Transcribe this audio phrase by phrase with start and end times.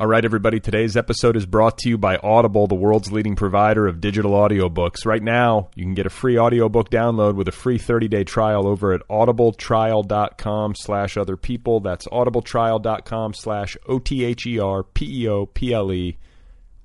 [0.00, 3.88] All right, everybody, today's episode is brought to you by Audible, the world's leading provider
[3.88, 5.04] of digital audiobooks.
[5.04, 8.92] Right now, you can get a free audiobook download with a free 30-day trial over
[8.92, 11.80] at audibletrial.com slash other people.
[11.80, 16.18] That's audibletrial.com slash O-T-H-E-R-P-E-O-P-L-E,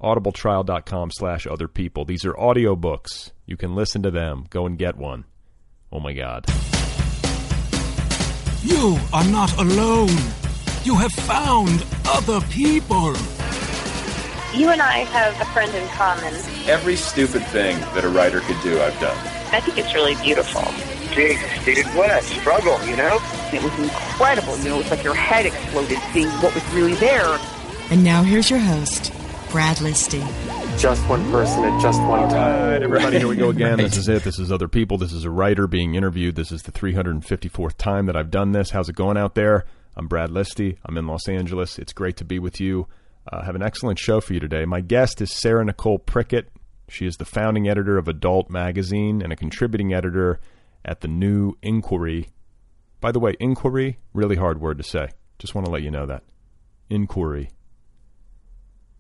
[0.02, 2.06] audibletrial.com slash other people.
[2.06, 3.30] These are audiobooks.
[3.46, 4.46] You can listen to them.
[4.50, 5.26] Go and get one.
[5.92, 6.48] Oh, my God.
[8.64, 10.43] You are not alone.
[10.84, 13.16] You have found other people.
[14.54, 16.34] You and I have a friend in common.
[16.68, 19.18] Every stupid thing that a writer could do, I've done.
[19.54, 20.62] I think it's really beautiful.
[21.16, 23.18] Jesus, dude, what a struggle, you know?
[23.54, 24.58] It was incredible.
[24.58, 27.40] You know, it's like your head exploded seeing what was really there.
[27.90, 29.14] And now here's your host,
[29.52, 30.20] Brad Listi.
[30.78, 32.62] Just one person at just one time.
[32.62, 33.78] All right, everybody, here we go again.
[33.78, 34.24] This is it.
[34.24, 34.98] This is other people.
[34.98, 36.36] This is a writer being interviewed.
[36.36, 38.72] This is the 354th time that I've done this.
[38.72, 39.64] How's it going out there?
[39.96, 40.78] I'm Brad Listi.
[40.86, 41.78] I'm in Los Angeles.
[41.78, 42.88] It's great to be with you.
[43.32, 44.66] Uh, have an excellent show for you today.
[44.66, 46.50] My guest is Sarah Nicole Prickett.
[46.90, 50.40] She is the founding editor of Adult Magazine and a contributing editor
[50.84, 52.30] at the New Inquiry.
[53.02, 55.10] By the way, inquiry, really hard word to say.
[55.38, 56.24] Just want to let you know that.
[56.90, 57.50] Inquiry.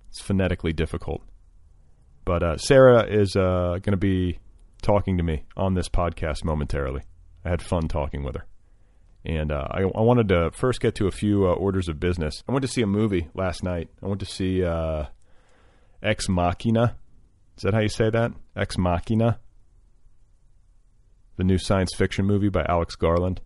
[0.09, 1.23] It's phonetically difficult.
[2.23, 4.39] But uh, Sarah is uh, going to be
[4.81, 7.01] talking to me on this podcast momentarily.
[7.43, 8.45] I had fun talking with her.
[9.25, 12.43] And uh, I, I, wanted to first get to a few uh, orders of business.
[12.47, 13.89] I went to see a movie last night.
[14.01, 15.05] I went to see uh,
[16.01, 16.97] Ex Machina.
[17.55, 18.33] Is that how you say that?
[18.55, 19.39] Ex Machina?
[21.37, 23.39] The new science fiction movie by Alex Garland.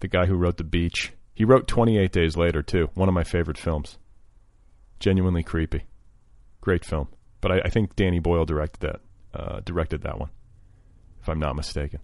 [0.00, 1.12] The guy who wrote The Beach.
[1.34, 2.90] He wrote 28 Days Later, too.
[2.94, 3.96] One of my favorite films.
[5.00, 5.84] Genuinely creepy.
[6.60, 7.08] Great film.
[7.40, 9.00] But I, I think Danny Boyle directed that.
[9.34, 10.30] Uh, directed that one,
[11.20, 12.00] if I'm not mistaken.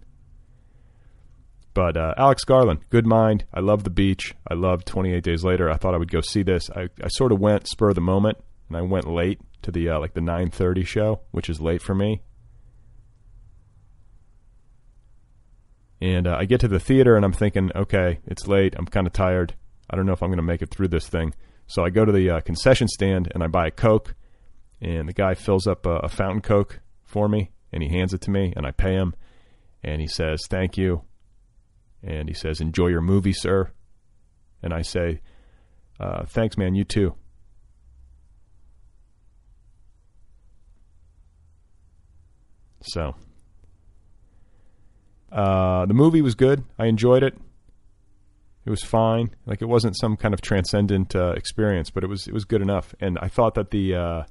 [1.73, 3.45] But uh, Alex Garland, good mind.
[3.53, 4.35] I love the beach.
[4.47, 5.69] I love 28 Days Later.
[5.69, 6.69] I thought I would go see this.
[6.69, 9.89] I, I sort of went spur of the moment, and I went late to the
[9.89, 12.21] uh, like the 9:30 show, which is late for me.
[15.99, 18.75] And uh, I get to the theater, and I'm thinking, okay, it's late.
[18.77, 19.55] I'm kind of tired.
[19.89, 21.33] I don't know if I'm going to make it through this thing.
[21.65, 24.13] So I go to the uh, concession stand and I buy a Coke,
[24.81, 28.21] and the guy fills up a, a fountain Coke for me, and he hands it
[28.21, 29.15] to me, and I pay him,
[29.81, 31.03] and he says, "Thank you."
[32.03, 33.71] And he says, Enjoy your movie, sir.
[34.61, 35.21] And I say,
[35.99, 36.75] uh, Thanks, man.
[36.75, 37.15] You too.
[42.81, 43.15] So,
[45.31, 46.63] uh, the movie was good.
[46.77, 47.37] I enjoyed it.
[48.65, 49.33] It was fine.
[49.45, 52.61] Like it wasn't some kind of transcendent uh, experience, but it was it was good
[52.61, 52.93] enough.
[52.99, 54.23] And I thought that the uh,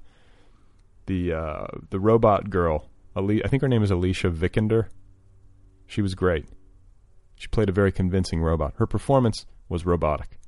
[1.06, 4.88] the uh, the robot girl, Ali- I think her name is Alicia Vikander.
[5.86, 6.46] She was great.
[7.42, 8.74] She played a very convincing robot.
[8.76, 10.38] Her performance was robotic.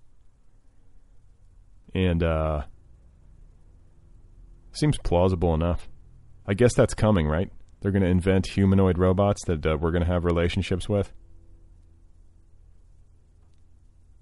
[1.92, 2.62] And uh,
[4.70, 5.88] seems plausible enough.
[6.46, 7.50] I guess that's coming, right?
[7.80, 11.12] They're going to invent humanoid robots that uh, we're going to have relationships with.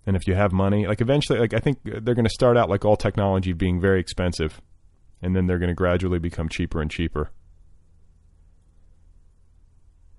[0.06, 2.70] And if you have money, like eventually, like I think they're going to start out
[2.70, 4.62] like all technology being very expensive,
[5.20, 7.32] and then they're going to gradually become cheaper and cheaper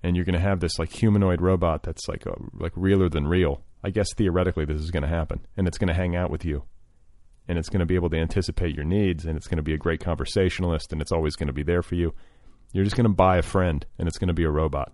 [0.04, 3.26] and you're going to have this like humanoid robot that's like a, like realer than
[3.26, 3.62] real.
[3.84, 6.46] I guess theoretically this is going to happen, and it's going to hang out with
[6.46, 6.64] you,
[7.48, 9.74] and it's going to be able to anticipate your needs, and it's going to be
[9.74, 12.14] a great conversationalist, and it's always going to be there for you.
[12.74, 14.94] You're just going to buy a friend, and it's going to be a robot.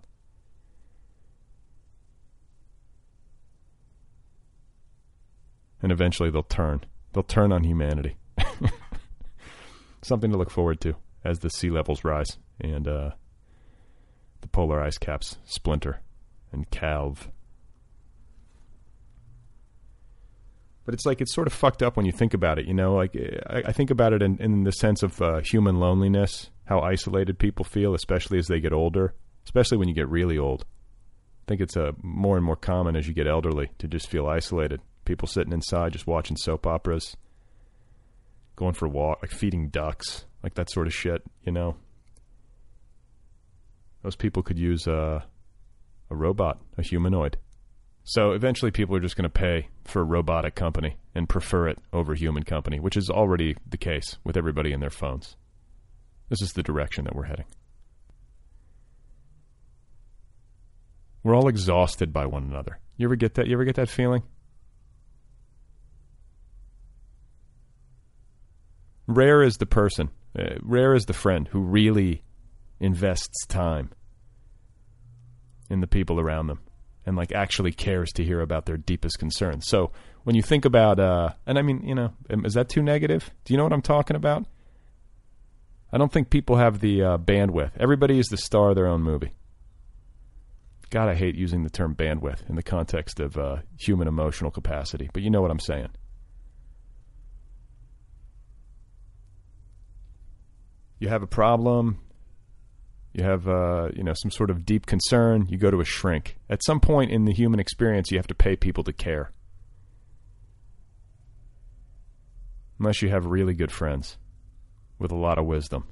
[5.82, 6.84] And eventually they'll turn.
[7.12, 8.16] They'll turn on humanity.
[10.02, 10.94] Something to look forward to.
[11.24, 13.10] as the sea levels rise and uh,
[14.40, 16.00] the polar ice caps splinter
[16.52, 17.30] and calve.
[20.84, 22.66] But it's like it's sort of fucked up when you think about it.
[22.66, 23.14] You know, like
[23.48, 27.38] I, I think about it in, in the sense of uh, human loneliness, how isolated
[27.38, 29.14] people feel, especially as they get older,
[29.44, 30.64] especially when you get really old.
[31.44, 34.26] I think it's uh, more and more common as you get elderly to just feel
[34.26, 34.80] isolated.
[35.04, 37.16] People sitting inside just watching soap operas,
[38.56, 41.22] going for a walk, like feeding ducks, like that sort of shit.
[41.44, 41.76] You know,
[44.02, 45.20] those people could use uh,
[46.10, 47.36] a robot, a humanoid.
[48.02, 51.78] So eventually, people are just going to pay for a robotic company and prefer it
[51.92, 55.36] over human company, which is already the case with everybody in their phones.
[56.28, 57.46] This is the direction that we're heading.
[61.22, 62.78] We're all exhausted by one another.
[62.96, 63.46] You ever get that?
[63.46, 64.22] You ever get that feeling?
[69.06, 72.22] Rare is the person, uh, rare is the friend who really
[72.80, 73.90] invests time
[75.68, 76.60] in the people around them
[77.06, 79.66] and like actually cares to hear about their deepest concerns.
[79.66, 79.92] So
[80.24, 83.30] when you think about, uh, and I mean, you know, is that too negative?
[83.44, 84.46] Do you know what I'm talking about?
[85.92, 87.72] I don't think people have the uh, bandwidth.
[87.78, 89.32] Everybody is the star of their own movie.
[90.90, 95.08] God, I hate using the term bandwidth in the context of uh, human emotional capacity,
[95.12, 95.90] but you know what I'm saying.
[100.98, 101.98] You have a problem,
[103.12, 106.36] you have uh, you know some sort of deep concern, you go to a shrink.
[106.48, 109.32] At some point in the human experience, you have to pay people to care.
[112.78, 114.16] Unless you have really good friends
[114.98, 115.84] with a lot of wisdom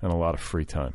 [0.00, 0.94] and a lot of free time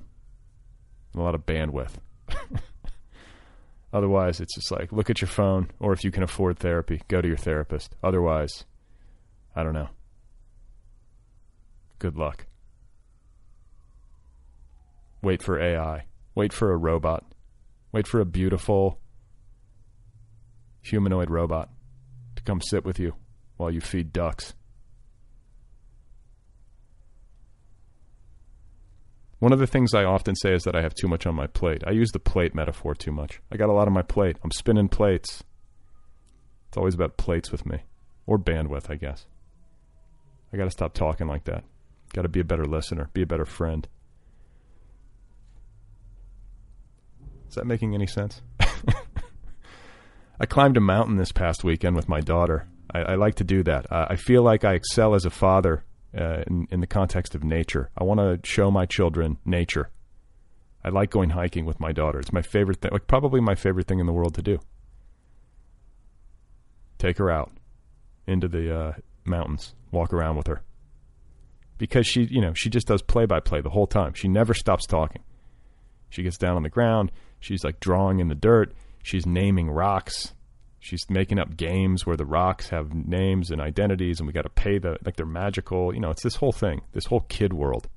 [1.14, 1.94] and a lot of bandwidth.
[3.94, 7.22] Otherwise, it's just like look at your phone, or if you can afford therapy, go
[7.22, 7.96] to your therapist.
[8.04, 8.66] Otherwise,
[9.56, 9.90] I don't know.
[12.00, 12.46] Good luck.
[15.22, 16.06] Wait for AI.
[16.36, 17.26] Wait for a robot.
[17.92, 19.00] Wait for a beautiful
[20.82, 21.70] humanoid robot
[22.36, 23.14] to come sit with you
[23.58, 24.54] while you feed ducks.
[29.40, 31.46] One of the things I often say is that I have too much on my
[31.46, 31.84] plate.
[31.86, 33.40] I use the plate metaphor too much.
[33.52, 34.38] I got a lot on my plate.
[34.44, 35.44] I'm spinning plates.
[36.70, 37.84] It's always about plates with me,
[38.26, 39.28] or bandwidth, I guess.
[40.52, 41.64] I got to stop talking like that.
[42.14, 43.88] Got to be a better listener, be a better friend.
[47.58, 48.42] That making any sense?
[50.40, 52.68] I climbed a mountain this past weekend with my daughter.
[52.94, 53.86] I, I like to do that.
[53.92, 55.84] I feel like I excel as a father
[56.18, 57.90] uh, in, in the context of nature.
[57.98, 59.90] I want to show my children nature.
[60.84, 62.20] I like going hiking with my daughter.
[62.20, 64.60] It's my favorite thing, like probably my favorite thing in the world to do.
[66.98, 67.52] Take her out
[68.26, 68.94] into the uh,
[69.26, 70.62] mountains, walk around with her.
[71.78, 74.14] Because she, you know, she just does play by play the whole time.
[74.14, 75.24] She never stops talking.
[76.10, 77.12] She gets down on the ground.
[77.40, 78.74] She's like drawing in the dirt.
[79.04, 80.34] She's naming rocks.
[80.80, 84.50] She's making up games where the rocks have names and identities, and we got to
[84.50, 85.94] pay the like they're magical.
[85.94, 87.88] You know, it's this whole thing, this whole kid world,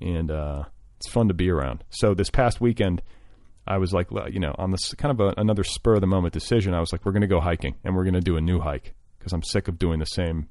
[0.00, 0.64] and uh,
[0.96, 1.84] it's fun to be around.
[1.90, 3.02] So this past weekend,
[3.66, 6.32] I was like, you know, on this kind of a, another spur of the moment
[6.32, 8.40] decision, I was like, we're going to go hiking, and we're going to do a
[8.40, 10.48] new hike because I'm sick of doing the same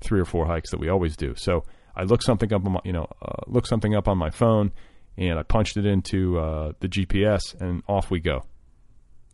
[0.00, 1.34] three or four hikes that we always do.
[1.36, 1.64] So
[1.96, 4.72] I look something up on my, you know, uh, looked something up on my phone
[5.16, 8.44] and I punched it into uh, the GPS, and off we go.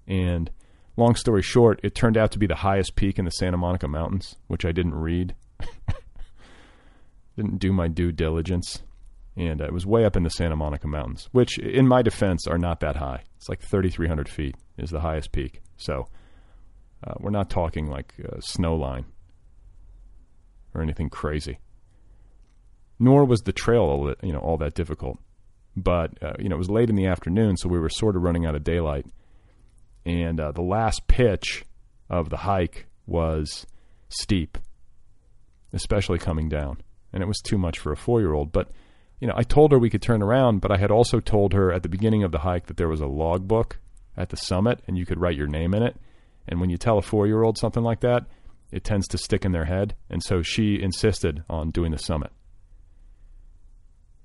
[0.06, 0.50] And
[0.96, 3.88] long story short, it turned out to be the highest peak in the Santa Monica
[3.88, 5.34] Mountains, which I didn't read.
[7.36, 8.82] didn't do my due diligence.
[9.36, 12.48] And uh, it was way up in the Santa Monica Mountains, which, in my defense,
[12.48, 13.22] are not that high.
[13.36, 15.60] It's like 3,300 feet is the highest peak.
[15.76, 16.08] So
[17.06, 19.04] uh, we're not talking like a snow line
[20.74, 21.60] or anything crazy.
[22.98, 25.20] Nor was the trail you know all that difficult
[25.82, 28.22] but uh, you know it was late in the afternoon, so we were sort of
[28.22, 29.06] running out of daylight.
[30.04, 31.64] And uh, the last pitch
[32.08, 33.66] of the hike was
[34.08, 34.56] steep,
[35.72, 36.78] especially coming down,
[37.12, 38.52] and it was too much for a four-year-old.
[38.52, 38.70] But
[39.20, 41.72] you know, I told her we could turn around, but I had also told her
[41.72, 43.78] at the beginning of the hike that there was a logbook
[44.16, 45.96] at the summit, and you could write your name in it.
[46.46, 48.24] And when you tell a four-year-old something like that,
[48.70, 52.30] it tends to stick in their head, and so she insisted on doing the summit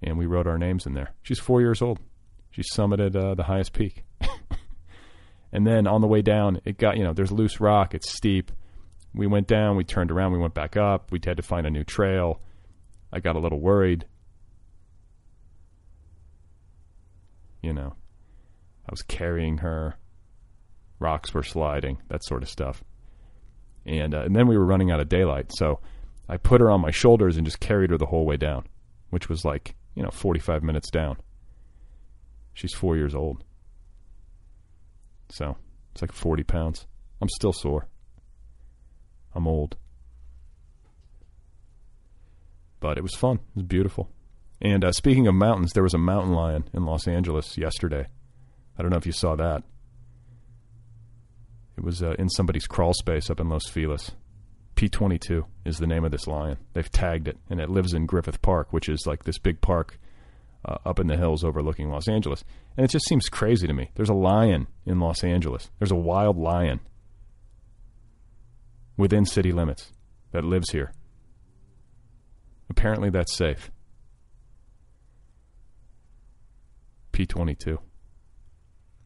[0.03, 1.13] and we wrote our names in there.
[1.21, 1.99] She's four years old.
[2.51, 4.03] She summited uh, the highest peak.
[5.51, 8.51] and then on the way down, it got, you know, there's loose rock, it's steep.
[9.13, 11.11] We went down, we turned around, we went back up.
[11.11, 12.41] We had to find a new trail.
[13.11, 14.05] I got a little worried.
[17.61, 17.95] You know,
[18.87, 19.95] I was carrying her.
[20.99, 22.83] Rocks were sliding, that sort of stuff.
[23.85, 25.51] And, uh, and then we were running out of daylight.
[25.53, 25.79] So
[26.29, 28.65] I put her on my shoulders and just carried her the whole way down
[29.13, 31.17] which was like, you know, 45 minutes down.
[32.53, 33.43] She's four years old.
[35.29, 35.57] So
[35.91, 36.85] it's like 40 pounds.
[37.21, 37.87] I'm still sore.
[39.33, 39.75] I'm old.
[42.79, 43.37] But it was fun.
[43.37, 44.09] It was beautiful.
[44.61, 48.07] And uh, speaking of mountains, there was a mountain lion in Los Angeles yesterday.
[48.77, 49.63] I don't know if you saw that.
[51.77, 54.11] It was uh, in somebody's crawl space up in Los Feliz.
[54.75, 56.57] P22 is the name of this lion.
[56.73, 59.99] They've tagged it, and it lives in Griffith Park, which is like this big park
[60.65, 62.43] uh, up in the hills overlooking Los Angeles.
[62.75, 63.91] And it just seems crazy to me.
[63.95, 65.69] There's a lion in Los Angeles.
[65.79, 66.79] There's a wild lion
[68.97, 69.91] within city limits
[70.31, 70.93] that lives here.
[72.69, 73.71] Apparently, that's safe.
[77.11, 77.77] P22.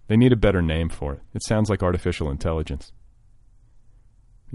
[0.08, 1.22] They need a better name for it.
[1.34, 2.94] It sounds like artificial intelligence.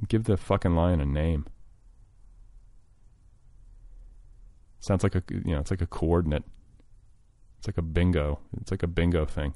[0.08, 1.46] Give the fucking lion a name.
[4.80, 6.44] Sounds like a you know, it's like a coordinate.
[7.58, 8.40] It's like a bingo.
[8.60, 9.54] It's like a bingo thing.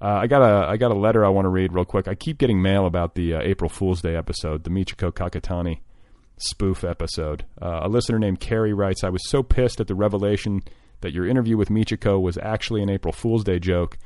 [0.00, 2.06] Uh, I got a I got a letter I want to read real quick.
[2.06, 5.80] I keep getting mail about the uh, April Fool's Day episode, the Michiko Kakutani
[6.36, 7.46] spoof episode.
[7.60, 10.62] Uh, a listener named Carrie writes, "I was so pissed at the revelation
[11.00, 13.96] that your interview with Michiko was actually an April Fool's Day joke.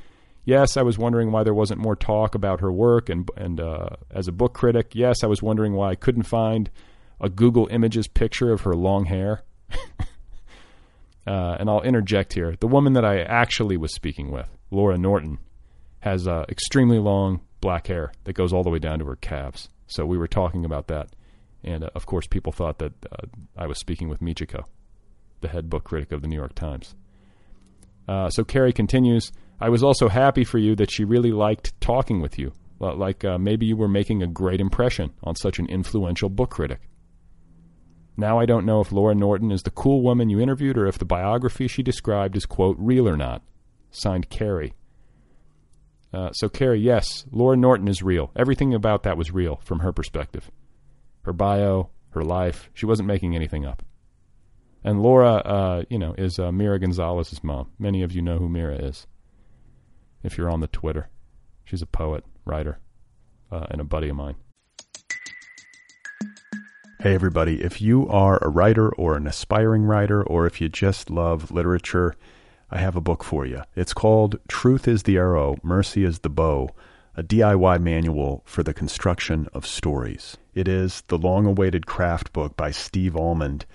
[0.43, 3.89] Yes, I was wondering why there wasn't more talk about her work and and uh,
[4.09, 4.93] as a book critic.
[4.93, 6.69] Yes, I was wondering why I couldn't find
[7.19, 9.43] a Google Images picture of her long hair."
[11.25, 12.55] Uh, and I'll interject here.
[12.59, 15.37] The woman that I actually was speaking with, Laura Norton,
[15.99, 19.69] has uh, extremely long black hair that goes all the way down to her calves.
[19.87, 21.09] So we were talking about that.
[21.63, 24.63] And uh, of course, people thought that uh, I was speaking with Michiko,
[25.41, 26.95] the head book critic of the New York Times.
[28.07, 32.19] Uh, so Carrie continues I was also happy for you that she really liked talking
[32.19, 32.53] with you.
[32.79, 36.81] Like uh, maybe you were making a great impression on such an influential book critic.
[38.17, 40.97] Now I don't know if Laura Norton is the cool woman you interviewed or if
[40.97, 43.43] the biography she described is, quote, real or not.
[43.91, 44.73] Signed Carrie.
[46.13, 48.31] Uh, so, Carrie, yes, Laura Norton is real.
[48.35, 50.51] Everything about that was real from her perspective.
[51.21, 53.83] Her bio, her life, she wasn't making anything up.
[54.83, 57.71] And Laura, uh, you know, is uh, Mira Gonzalez's mom.
[57.79, 59.07] Many of you know who Mira is.
[60.23, 61.09] If you're on the Twitter,
[61.63, 62.79] she's a poet, writer,
[63.51, 64.35] uh, and a buddy of mine.
[67.01, 67.63] Hey, everybody.
[67.63, 72.15] If you are a writer or an aspiring writer, or if you just love literature,
[72.69, 73.63] I have a book for you.
[73.75, 76.69] It's called Truth is the Arrow, Mercy is the Bow,
[77.15, 80.37] a DIY manual for the construction of stories.
[80.53, 83.65] It is the long awaited craft book by Steve Almond,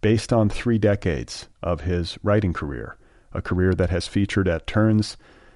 [0.00, 2.96] based on three decades of his writing career,
[3.32, 5.16] a career that has featured at turns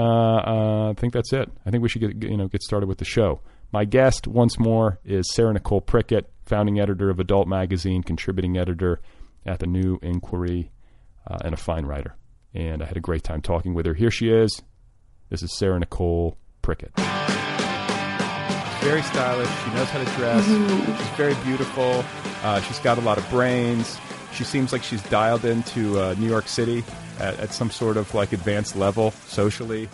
[0.00, 1.50] I think that's it.
[1.66, 3.40] I think we should get you know get started with the show.
[3.72, 9.00] My guest once more is Sarah Nicole Prickett, founding editor of Adult Magazine, contributing editor
[9.46, 10.70] at the New Inquiry,
[11.26, 12.14] uh, and a fine writer.
[12.54, 13.94] And I had a great time talking with her.
[13.94, 14.60] Here she is.
[15.30, 16.92] This is Sarah Nicole Prickett.
[18.80, 19.48] Very stylish.
[19.64, 20.44] She knows how to dress.
[20.98, 22.04] She's very beautiful.
[22.42, 23.96] Uh, she's got a lot of brains.
[24.32, 26.84] She seems like she's dialed into uh, New York City
[27.20, 29.88] at, at some sort of like advanced level socially.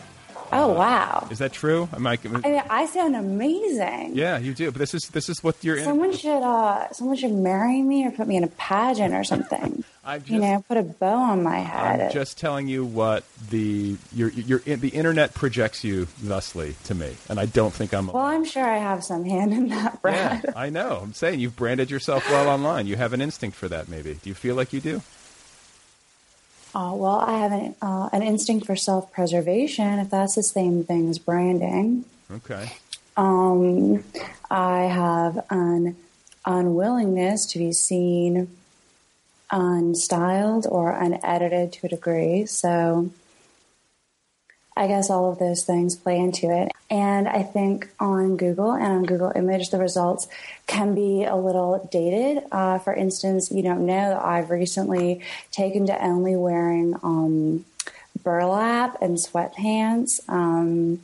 [0.50, 1.28] Oh wow!
[1.30, 1.88] Is that true?
[1.92, 2.18] Am I?
[2.24, 4.12] I mean, I sound amazing.
[4.14, 4.70] Yeah, you do.
[4.70, 5.76] But this is this is what you're.
[5.76, 5.84] In.
[5.84, 9.84] Someone should uh, someone should marry me or put me in a pageant or something.
[10.08, 12.00] I'm you know, put a bow on my head.
[12.00, 17.18] I'm just telling you what the your your the internet projects you thusly to me,
[17.28, 18.06] and I don't think I'm.
[18.06, 20.44] well, I'm sure I have some hand in that, Brad.
[20.44, 21.00] Yeah, I know.
[21.02, 22.86] I'm saying you've branded yourself well online.
[22.86, 24.14] You have an instinct for that, maybe.
[24.14, 25.02] Do you feel like you do?
[26.74, 30.84] Uh, well, I have an, uh, an instinct for self preservation, if that's the same
[30.84, 32.06] thing as branding.
[32.32, 32.72] Okay.
[33.14, 34.04] Um,
[34.50, 35.96] I have an
[36.46, 38.48] unwillingness to be seen
[39.52, 42.46] unstyled or unedited to a degree.
[42.46, 43.10] So
[44.76, 46.70] I guess all of those things play into it.
[46.88, 50.28] And I think on Google and on Google Image, the results
[50.68, 52.44] can be a little dated.
[52.52, 57.64] Uh, for instance, you don't know that I've recently taken to only wearing um,
[58.22, 60.20] burlap and sweatpants.
[60.28, 61.00] Um,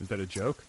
[0.00, 0.64] Is that a joke?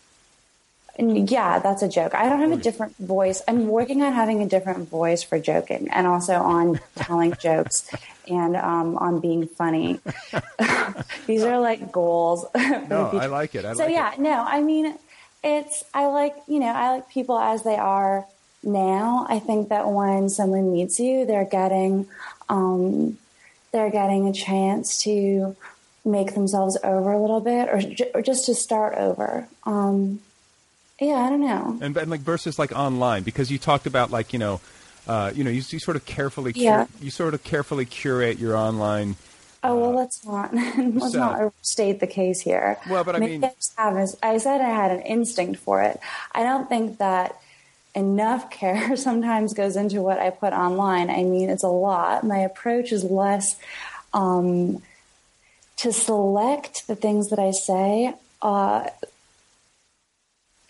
[1.02, 2.14] And yeah, that's a joke.
[2.14, 3.42] I don't have a different voice.
[3.48, 7.90] I'm working on having a different voice for joking and also on telling jokes
[8.28, 10.00] and um, on being funny.
[11.26, 12.46] These are like goals.
[12.90, 13.66] No, I like it.
[13.66, 14.20] I so like yeah, it.
[14.20, 14.98] no, I mean,
[15.44, 18.26] it's I like you know I like people as they are
[18.64, 19.26] now.
[19.30, 22.08] I think that when someone meets you, they're getting
[22.50, 23.18] um,
[23.72, 25.56] they're getting a chance to
[26.04, 27.82] make themselves over a little bit, or,
[28.20, 29.48] or just to start over.
[29.64, 30.20] Um,
[31.02, 31.80] yeah, I don't know.
[31.82, 34.62] And, and like versus like online because you talked about like you know,
[35.08, 36.86] uh, you know, you, you sort of carefully cur- Yeah.
[37.02, 39.16] you sort of carefully curate your online.
[39.64, 42.78] Oh well, let's not let's so- not overstate the case here.
[42.90, 45.82] Well, but I Maybe mean- I, just have I said I had an instinct for
[45.82, 46.00] it.
[46.34, 47.36] I don't think that
[47.96, 51.10] enough care sometimes goes into what I put online.
[51.10, 52.24] I mean, it's a lot.
[52.24, 53.56] My approach is less
[54.14, 54.82] um,
[55.78, 58.14] to select the things that I say.
[58.42, 58.88] Uh,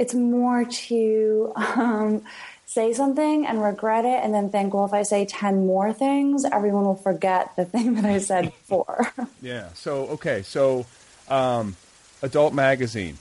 [0.02, 2.24] it's more to um,
[2.66, 6.44] say something and regret it and then think, well, if I say 10 more things,
[6.44, 9.14] everyone will forget the thing that I said before.
[9.44, 9.70] Yeah.
[9.74, 10.44] So okay.
[10.44, 10.86] So,
[11.28, 11.76] um,
[12.22, 13.18] adult magazine.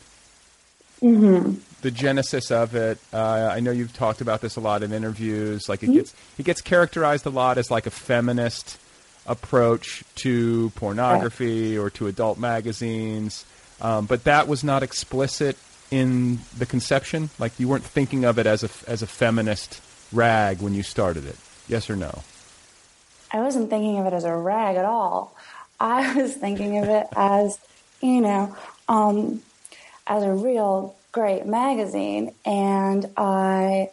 [1.00, 2.98] hmm the genesis of it.
[3.10, 5.66] Uh, I know you've talked about this a lot in interviews.
[5.66, 8.78] Like it gets it gets characterized a lot as like a feminist
[9.26, 13.46] approach to pornography or to adult magazines,
[13.80, 15.56] um, but that was not explicit
[15.90, 17.30] in the conception.
[17.38, 19.80] Like you weren't thinking of it as a as a feminist
[20.12, 21.36] rag when you started it.
[21.68, 22.22] Yes or no?
[23.32, 25.36] I wasn't thinking of it as a rag at all.
[25.78, 27.58] I was thinking of it as,
[28.00, 28.56] you know,
[28.88, 29.42] um,
[30.06, 33.90] as a real great magazine, and I,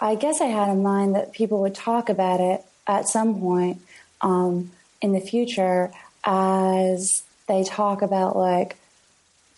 [0.00, 3.80] I guess I had in mind that people would talk about it at some point
[4.20, 5.92] um, in the future
[6.24, 8.76] as they talk about like,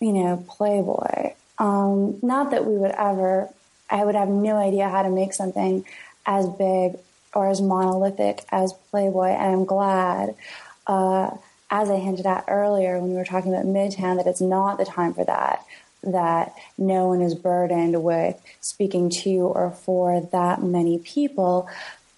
[0.00, 1.34] you know, Playboy.
[1.60, 3.48] Um, not that we would ever.
[3.90, 5.84] I would have no idea how to make something
[6.24, 6.98] as big
[7.34, 10.34] or as monolithic as Playboy, and I'm glad.
[10.86, 11.30] Uh,
[11.70, 14.84] as I hinted at earlier when we were talking about Midtown, that it's not the
[14.84, 15.64] time for that.
[16.02, 21.68] That no one is burdened with speaking to or for that many people.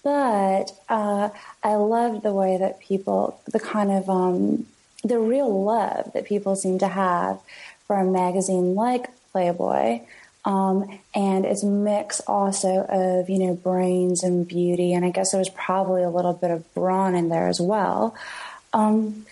[0.03, 1.29] But uh,
[1.63, 4.65] I loved the way that people, the kind of um,
[5.03, 7.39] the real love that people seem to have
[7.85, 10.01] for a magazine like Playboy.
[10.45, 14.93] Um, and its a mix also of, you know, brains and beauty.
[14.93, 18.15] And I guess there was probably a little bit of brawn in there as well.
[18.73, 19.25] Um,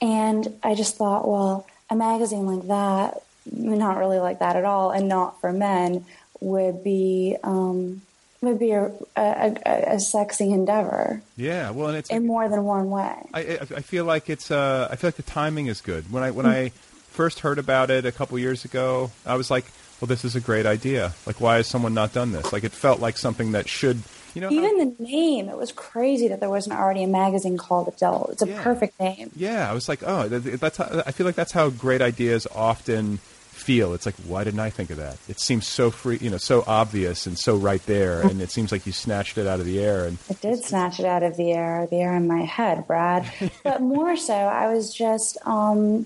[0.00, 4.90] and I just thought, well, a magazine like that, not really like that at all,
[4.90, 6.04] and not for men,
[6.40, 8.02] would be um,
[8.40, 11.70] would be a, a, a, sexy endeavor Yeah.
[11.70, 13.16] Well, and it's in more than one way.
[13.32, 16.12] I, I I feel like it's uh, I feel like the timing is good.
[16.12, 16.52] When I when Hmm.
[16.52, 16.72] I
[17.16, 19.64] first heard about it a couple years ago, I was like,
[20.00, 21.14] well, this is a great idea.
[21.26, 22.52] Like, why has someone not done this?
[22.52, 24.02] Like, it felt like something that should,
[24.34, 24.50] you know.
[24.50, 28.30] Even the name, it was crazy that there wasn't already a magazine called Adult.
[28.32, 29.30] It's a perfect name.
[29.34, 30.76] yeah, I was like, oh, th- th- that's.
[30.76, 33.94] How, I feel like that's how great ideas often feel.
[33.94, 35.16] It's like, why didn't I think of that?
[35.28, 38.70] It seems so free, you know, so obvious and so right there, and it seems
[38.70, 40.04] like you snatched it out of the air.
[40.04, 43.24] And It did snatch it out of the air, the air in my head, Brad.
[43.64, 46.04] but more so, I was just, um,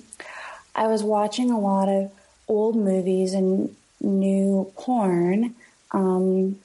[0.74, 2.10] I was watching a lot of
[2.48, 5.54] old movies and new porn.
[5.92, 6.58] Um,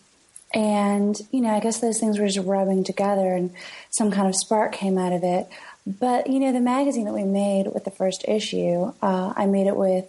[0.53, 3.51] and, you know, I guess those things were just rubbing together and
[3.89, 5.47] some kind of spark came out of it.
[5.85, 9.67] But, you know, the magazine that we made with the first issue, uh, I made
[9.67, 10.05] it with,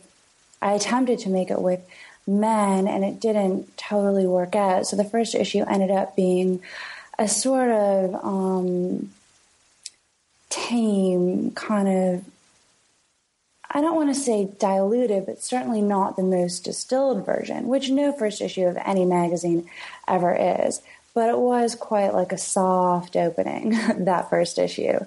[0.63, 1.81] I attempted to make it with
[2.27, 4.87] men and it didn't totally work out.
[4.87, 6.63] So the first issue ended up being
[7.19, 9.11] a sort of um,
[10.49, 12.25] tame kind of
[13.71, 18.13] I don't want to say diluted, but certainly not the most distilled version, which no
[18.13, 19.69] first issue of any magazine
[20.09, 20.35] ever
[20.67, 20.81] is.
[21.15, 23.71] but it was quite like a soft opening
[24.05, 24.99] that first issue.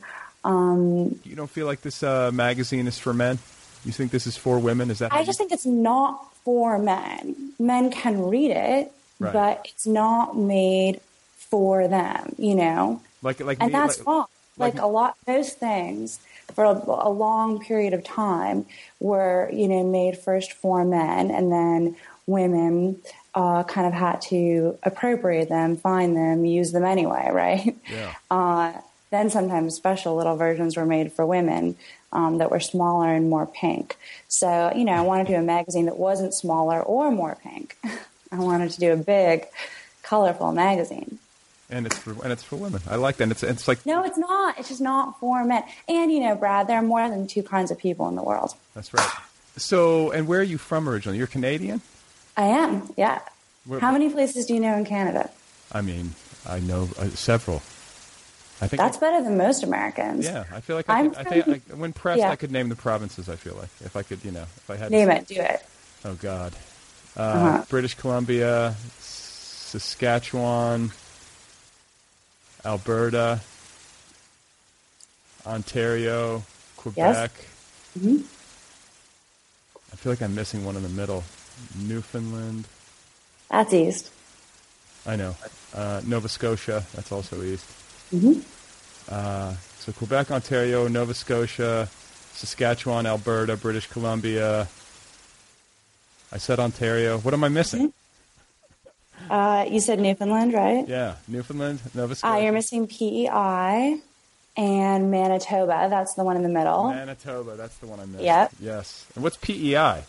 [0.44, 3.40] Um, You don't feel like this uh, magazine is for men?
[3.86, 4.90] You think this is for women?
[4.92, 5.14] Is that?
[5.14, 7.54] I just think it's not for men.
[7.60, 9.34] Men can read it, Right.
[9.34, 11.02] but it's not made
[11.38, 12.34] for them.
[12.38, 13.02] You know.
[13.22, 14.26] like like and me- that's like- fine.
[14.58, 16.20] Like, like- a lot, most things
[16.54, 18.66] for a, a long period of time
[19.00, 23.02] were, you know, made first for men, and then women
[23.36, 27.78] uh, kind of had to appropriate them, find them, use them anyway, right?
[27.90, 28.14] Yeah.
[28.30, 28.74] Uh,
[29.12, 31.76] then sometimes special little versions were made for women
[32.12, 33.98] um, that were smaller and more pink.
[34.28, 37.76] So, you know, I wanted to do a magazine that wasn't smaller or more pink.
[38.32, 39.46] I wanted to do a big,
[40.04, 41.18] colorful magazine.
[41.70, 42.82] And it's for and it's for women.
[42.90, 43.24] I like that.
[43.24, 44.58] And it's it's like No, it's not.
[44.60, 45.64] It's just not for men.
[45.88, 48.54] And you know, Brad, there are more than two kinds of people in the world.
[48.74, 49.08] that's right.
[49.58, 51.18] So, and where are you from originally?
[51.18, 51.82] You're Canadian.
[52.38, 52.94] I am.
[52.96, 53.20] Yeah.
[53.66, 55.30] Where- How many places do you know in Canada?
[55.72, 56.14] I mean,
[56.48, 57.58] I know uh, several.
[58.62, 60.26] I think That's better than most Americans.
[60.26, 62.30] Yeah, I feel like I, I'm could, I think I, when pressed, yeah.
[62.32, 63.30] I could name the provinces.
[63.30, 65.28] I feel like if I could, you know, if I had Name it.
[65.28, 65.66] Do it.
[66.06, 66.54] Oh God,
[67.18, 67.64] uh, Uh-huh.
[67.70, 70.92] British Columbia, Saskatchewan,
[72.66, 73.40] Alberta,
[75.46, 76.44] Ontario,
[76.78, 77.32] Quebec.
[77.34, 78.04] Yes.
[78.04, 78.18] Hmm.
[79.92, 81.24] I feel like I'm missing one in the middle.
[81.78, 82.66] Newfoundland.
[83.50, 84.12] That's east.
[85.06, 85.36] I know.
[85.74, 86.86] Uh, Nova Scotia.
[86.94, 87.66] That's also east.
[88.14, 88.44] Mhm.
[89.10, 91.90] Uh, so Quebec, Ontario, Nova Scotia,
[92.34, 94.68] Saskatchewan, Alberta, British Columbia.
[96.32, 97.18] I said Ontario.
[97.18, 97.92] What am I missing?
[99.30, 100.88] Uh, you said Newfoundland, right?
[100.88, 104.00] Yeah, Newfoundland, Nova Uh, Scotia, you're missing PEI
[104.58, 105.88] and Manitoba.
[105.90, 106.90] That's the one in the middle.
[106.90, 107.56] Manitoba.
[107.56, 108.24] That's the one I missed.
[108.24, 108.52] Yep.
[108.60, 109.06] Yes.
[109.16, 110.04] And what's PEI?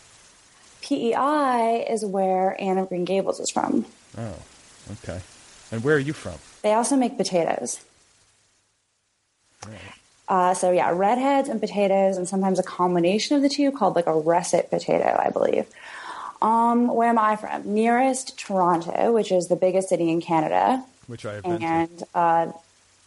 [0.81, 3.85] PEI is where Anne of Green Gables is from.
[4.17, 4.33] Oh,
[5.03, 5.21] okay.
[5.71, 6.35] And where are you from?
[6.63, 7.79] They also make potatoes.
[10.27, 14.07] Uh, so yeah, redheads and potatoes, and sometimes a combination of the two called like
[14.07, 15.67] a russet potato, I believe.
[16.41, 17.73] Um, where am I from?
[17.73, 21.65] Nearest Toronto, which is the biggest city in Canada, Which I have been to.
[21.65, 22.51] and uh,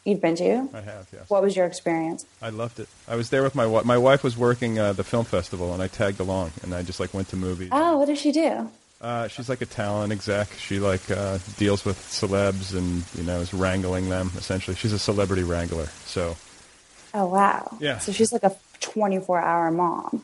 [0.04, 0.68] you've been to.
[0.72, 1.28] I have, yes.
[1.28, 2.24] What was your experience?
[2.40, 2.88] I loved it.
[3.08, 3.84] I was there with my wife.
[3.84, 7.00] My wife was working uh, the film festival, and I tagged along, and I just
[7.00, 7.70] like went to movies.
[7.72, 8.70] Oh, what does she do?
[9.00, 10.50] Uh, she's like a talent exec.
[10.52, 14.76] She like uh, deals with celebs and you know is wrangling them essentially.
[14.76, 15.86] She's a celebrity wrangler.
[16.06, 16.36] So
[17.12, 17.76] Oh wow.
[17.80, 17.98] Yeah.
[17.98, 20.22] So she's like a 24 hour mom.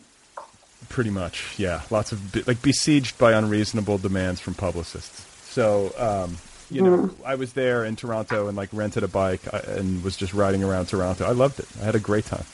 [0.88, 1.82] Pretty much, yeah.
[1.90, 5.26] Lots of like besieged by unreasonable demands from publicists.
[5.52, 6.36] So um,
[6.70, 10.16] you know, I was there in Toronto and like rented a bike uh, and was
[10.16, 11.24] just riding around Toronto.
[11.24, 11.66] I loved it.
[11.80, 12.44] I had a great time.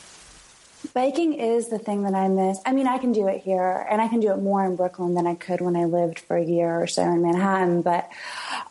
[0.95, 2.59] Biking is the thing that I miss.
[2.65, 5.15] I mean, I can do it here, and I can do it more in Brooklyn
[5.15, 7.83] than I could when I lived for a year or so in Manhattan.
[7.83, 8.09] But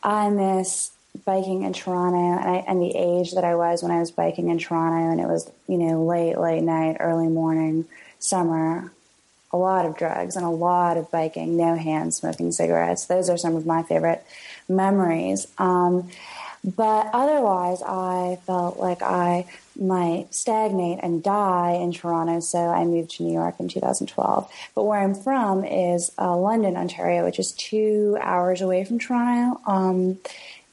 [0.02, 0.92] I miss
[1.26, 4.50] biking in Toronto, and, I, and the age that I was when I was biking
[4.50, 7.86] in Toronto, and it was you know late, late night, early morning,
[8.20, 8.92] summer.
[9.56, 13.06] A lot of drugs and a lot of biking, no hands smoking cigarettes.
[13.06, 14.26] Those are some of my favorite
[14.68, 15.48] memories.
[15.58, 16.10] Um,
[16.64, 19.46] but otherwise, I felt like I
[19.80, 24.52] might stagnate and die in Toronto, so I moved to New York in 2012.
[24.74, 29.62] But where I'm from is uh, London, Ontario, which is two hours away from Toronto.
[29.68, 30.18] Um,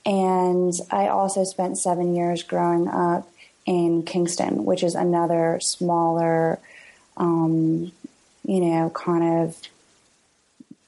[0.06, 3.28] and I also spent seven years growing up
[3.66, 6.58] in Kingston, which is another smaller,
[7.16, 7.92] um,
[8.44, 9.56] you know, kind of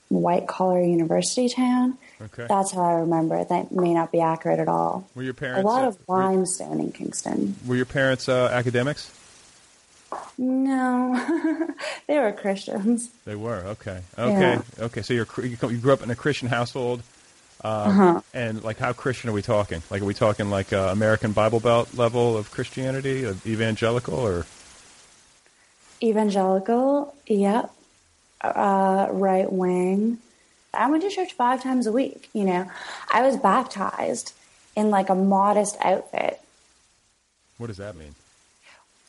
[0.08, 1.98] white collar university town.
[2.20, 2.46] Okay.
[2.48, 3.48] That's how I remember it.
[3.48, 5.08] That may not be accurate at all.
[5.14, 7.56] Were your parents A lot uh, of limestone in Kingston.
[7.66, 9.10] were your parents uh, academics?
[10.38, 11.68] No,
[12.06, 13.10] they were Christians.
[13.24, 14.00] They were okay.
[14.18, 14.40] Okay.
[14.40, 14.62] Yeah.
[14.84, 15.02] Okay.
[15.02, 17.02] So you're you you grew up in a Christian household,
[17.64, 18.20] um, Uh-huh.
[18.32, 19.82] and like how Christian are we talking?
[19.90, 24.46] Like are we talking like uh, American Bible Belt level of Christianity, of evangelical, or
[26.02, 27.70] Evangelical, yep.
[28.40, 30.18] Uh, right wing.
[30.72, 32.28] I went to church five times a week.
[32.32, 32.70] You know,
[33.12, 34.32] I was baptized
[34.76, 36.40] in like a modest outfit.
[37.58, 38.14] what does that mean?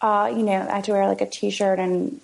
[0.02, 2.22] Uh, you know, I had to wear like a t-shirt and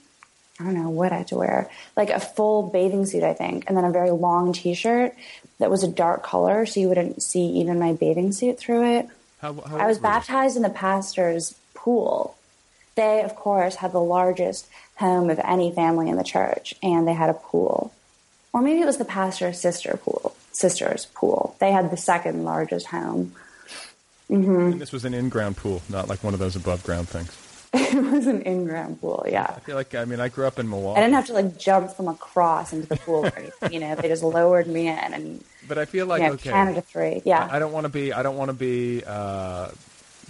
[0.60, 3.64] I don't know what I had to wear, like a full bathing suit, I think,
[3.68, 5.16] and then a very long t-shirt
[5.58, 9.08] that was a dark color, so you wouldn't see even my bathing suit through it.
[9.42, 10.14] How, how I was were you?
[10.14, 12.38] baptized in the pastor's pool.
[12.96, 17.14] They, of course, had the largest home of any family in the church, and they
[17.14, 17.94] had a pool.
[18.54, 21.56] Or maybe it was the pastor's sister pool, sister's pool.
[21.60, 23.34] They had the second largest home.
[24.28, 27.38] hmm And this was an in-ground pool, not like one of those above-ground things.
[27.74, 29.54] It was an in-ground pool, yeah.
[29.56, 31.00] I feel like I mean I grew up in Milwaukee.
[31.00, 33.26] I didn't have to like jump from across into the pool.
[33.26, 36.28] Or anything, you know, they just lowered me in and but I feel like you
[36.28, 36.50] know, okay.
[36.52, 37.48] Canada three, yeah.
[37.50, 38.12] I, I don't want to be.
[38.12, 39.04] I don't want to be.
[39.06, 39.70] Uh,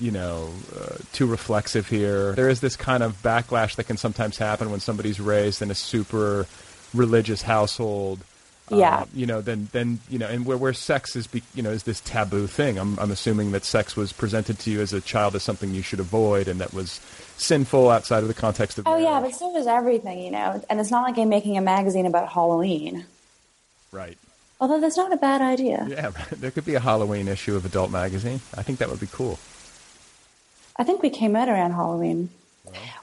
[0.02, 2.34] you know, uh, too reflexive here.
[2.34, 5.76] There is this kind of backlash that can sometimes happen when somebody's raised in a
[5.76, 6.48] super
[6.94, 8.20] religious household.
[8.70, 9.02] Yeah.
[9.02, 11.72] Uh, you know, then then you know, and where where sex is, be, you know,
[11.72, 12.80] is this taboo thing.
[12.80, 15.82] I'm I'm assuming that sex was presented to you as a child as something you
[15.82, 17.00] should avoid, and that was
[17.38, 18.88] sinful outside of the context of.
[18.88, 19.04] Oh marriage.
[19.04, 20.64] yeah, but so is everything, you know.
[20.70, 23.06] And it's not like I'm making a magazine about Halloween.
[23.92, 24.18] Right.
[24.62, 25.86] Although that's not a bad idea.
[25.90, 28.40] Yeah, there could be a Halloween issue of Adult Magazine.
[28.56, 29.38] I think that would be cool.
[30.78, 32.30] I think we came out around Halloween.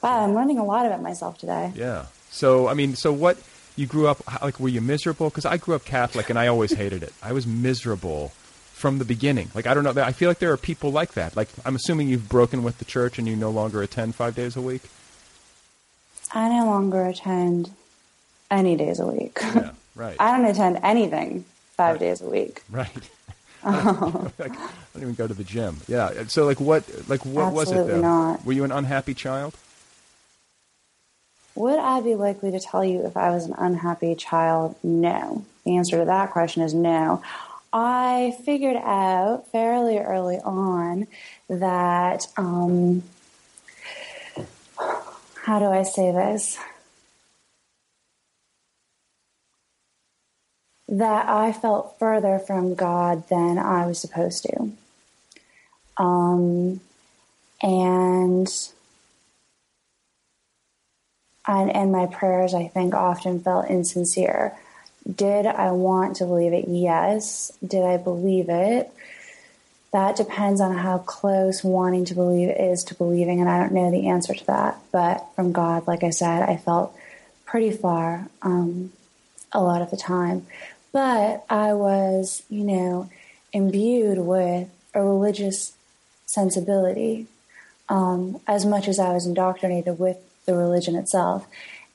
[0.02, 1.72] Wow, I'm learning a lot about myself today.
[1.74, 2.06] Yeah.
[2.30, 3.38] So I mean, so what?
[3.76, 4.58] You grew up like?
[4.58, 5.30] Were you miserable?
[5.30, 7.12] Because I grew up Catholic and I always hated it.
[7.22, 8.32] I was miserable
[8.72, 9.50] from the beginning.
[9.54, 10.02] Like I don't know.
[10.02, 11.36] I feel like there are people like that.
[11.36, 14.56] Like I'm assuming you've broken with the church and you no longer attend five days
[14.56, 14.82] a week.
[16.32, 17.70] I no longer attend
[18.50, 19.38] any days a week.
[19.42, 19.72] Yeah.
[19.94, 20.16] Right.
[20.20, 21.44] I don't attend anything
[21.76, 22.62] five days a week.
[22.70, 22.90] Right.
[23.64, 23.72] like,
[24.38, 25.78] I don't even go to the gym.
[25.86, 26.24] Yeah.
[26.28, 26.84] So like what?
[27.08, 28.00] Like what was it though?
[28.00, 28.44] not.
[28.44, 29.54] Were you an unhappy child?
[31.54, 34.76] Would I be likely to tell you if I was an unhappy child?
[34.82, 35.44] No.
[35.64, 37.20] The answer to that question is no.
[37.72, 41.06] I figured out fairly early on
[41.48, 43.02] that, um,
[45.42, 46.58] how do I say this?
[50.88, 54.72] That I felt further from God than I was supposed to.
[55.98, 56.80] Um,
[57.62, 58.48] and
[61.46, 64.54] and, and my prayers, I think, often felt insincere.
[65.10, 66.66] Did I want to believe it?
[66.68, 67.50] Yes.
[67.66, 68.92] Did I believe it?
[69.92, 73.90] That depends on how close wanting to believe is to believing, and I don't know
[73.90, 74.78] the answer to that.
[74.92, 76.94] But from God, like I said, I felt
[77.46, 78.92] pretty far um,
[79.50, 80.46] a lot of the time.
[80.92, 83.10] But I was, you know,
[83.52, 85.74] imbued with a religious
[86.26, 87.26] sensibility
[87.88, 91.46] um, as much as I was indoctrinated with the religion itself.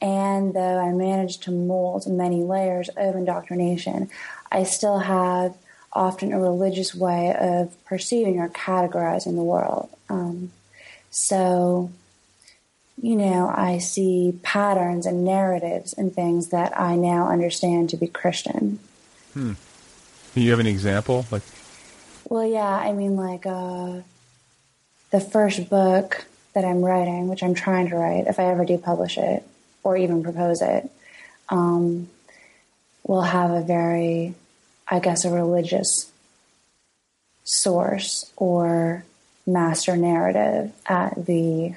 [0.02, 4.10] And though I managed to mold many layers of indoctrination,
[4.52, 5.56] I still have
[5.94, 9.90] often a religious way of perceiving or categorizing the world.
[10.10, 10.52] Um,
[11.10, 11.92] so,
[13.02, 18.08] you know, I see patterns and narratives and things that I now understand to be
[18.08, 18.80] Christian.
[19.34, 19.54] Hmm.
[20.34, 21.26] Do you have an example?
[21.32, 21.44] Like,
[22.30, 24.02] Well, yeah, I mean, like, uh,
[25.12, 28.78] the first book that I'm writing, which I'm trying to write, if I ever do
[28.78, 29.44] publish it
[29.84, 30.90] or even propose it,
[31.50, 32.10] um,
[33.04, 34.34] will have a very,
[34.88, 36.12] I guess, a religious
[37.44, 39.04] source or
[39.46, 41.76] master narrative at the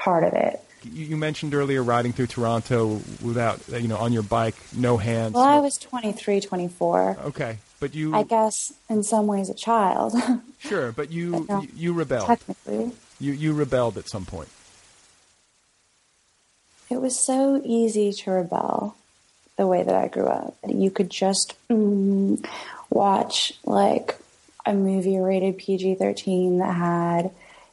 [0.00, 0.60] heart of it.
[0.82, 5.34] you, you mentioned earlier riding through Toronto without, you know, on your bike, no hands.
[5.34, 7.18] Well, I was 23, 24.
[7.26, 10.14] Okay, but you I guess in some ways a child.
[10.58, 12.26] sure, but you But no, you, you rebelled.
[12.26, 12.92] Technically.
[13.20, 14.48] You you rebelled at some point.
[16.88, 18.96] It was so easy to rebel
[19.56, 20.56] the way that I grew up.
[20.66, 22.44] You could just mm,
[22.88, 24.16] watch like
[24.66, 27.30] a movie rated PG 13 that had,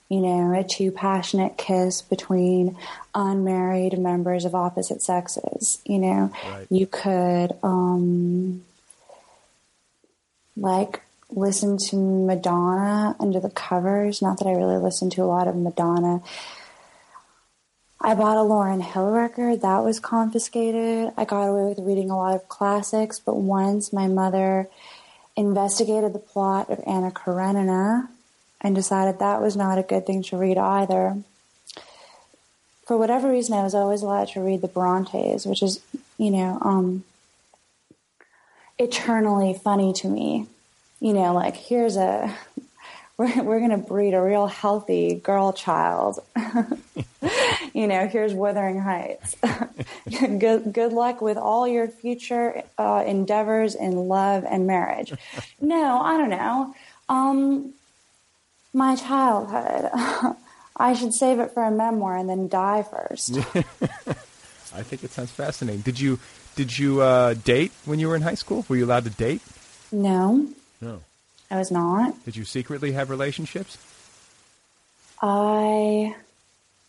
[0.10, 2.78] you know, a too passionate kiss between
[3.14, 5.80] unmarried members of opposite sexes.
[5.86, 6.68] You know, Right.
[6.70, 8.64] you could, um,
[10.56, 14.22] like, listen to Madonna under the covers.
[14.22, 16.22] Not that I really listen to a lot of Madonna.
[18.00, 21.12] I bought a Lauryn Hill record that was confiscated.
[21.18, 24.70] I got away with reading a lot of classics, but once my mother
[25.36, 28.10] investigated the plot of Anna Karenina
[28.68, 31.18] and decided that was not a good thing to read either.
[32.86, 35.80] For whatever reason, I was always allowed to read the Brontes, which is,
[36.18, 37.06] you know, um,
[38.78, 40.48] eternally funny to me.
[41.00, 42.36] You know, like here's a
[43.18, 46.20] we're we're gonna breed a real healthy girl child.
[47.74, 49.38] you know, here's Wuthering Heights.
[50.10, 55.14] good good luck with all your future uh, endeavors in love and marriage.
[55.62, 56.76] No, I don't know.
[57.08, 57.74] Um,
[58.78, 59.90] my childhood.
[60.78, 63.38] I should save it for a memoir and then die first.
[64.74, 65.82] I think it sounds fascinating.
[65.82, 66.20] Did you
[66.56, 68.66] did you uh, date when you were in high school?
[68.70, 69.42] Were you allowed to date?
[69.92, 70.48] No,
[70.82, 71.02] No.
[71.50, 72.24] I was not.
[72.26, 73.78] Did you secretly have relationships?
[75.22, 76.16] I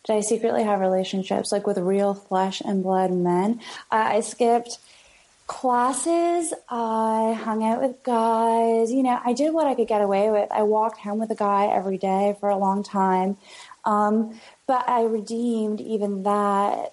[0.05, 3.61] did I secretly have relationships like with real flesh and blood men.
[3.90, 4.79] I, I skipped
[5.49, 6.55] classes.
[6.69, 8.93] I hung out with guys.
[8.93, 10.49] You know, I did what I could get away with.
[10.53, 13.37] I walked home with a guy every day for a long time.
[13.85, 16.93] Um, but I redeemed even that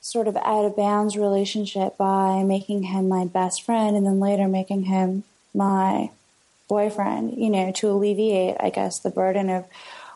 [0.00, 4.48] sort of out of bounds relationship by making him my best friend and then later
[4.48, 5.22] making him
[5.54, 6.10] my
[6.68, 9.64] boyfriend, you know, to alleviate, I guess, the burden of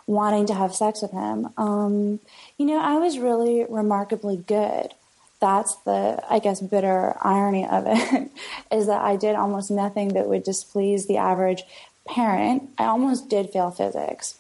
[0.09, 1.51] wanting to have sex with him.
[1.57, 2.19] Um,
[2.59, 4.93] you know, I was really remarkably good.
[5.41, 8.31] That's the, I guess, bitter irony of it
[8.73, 11.63] is that I did almost nothing that would displease the average
[12.07, 12.71] parent.
[12.79, 14.39] I almost did fail physics.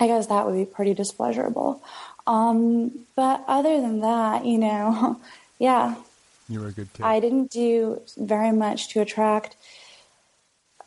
[0.00, 1.82] I guess that would be pretty displeasurable.
[2.26, 5.20] Um, but other than that, you know,
[5.58, 5.96] yeah.
[6.48, 7.02] You were a good kid.
[7.02, 9.56] I didn't do very much to attract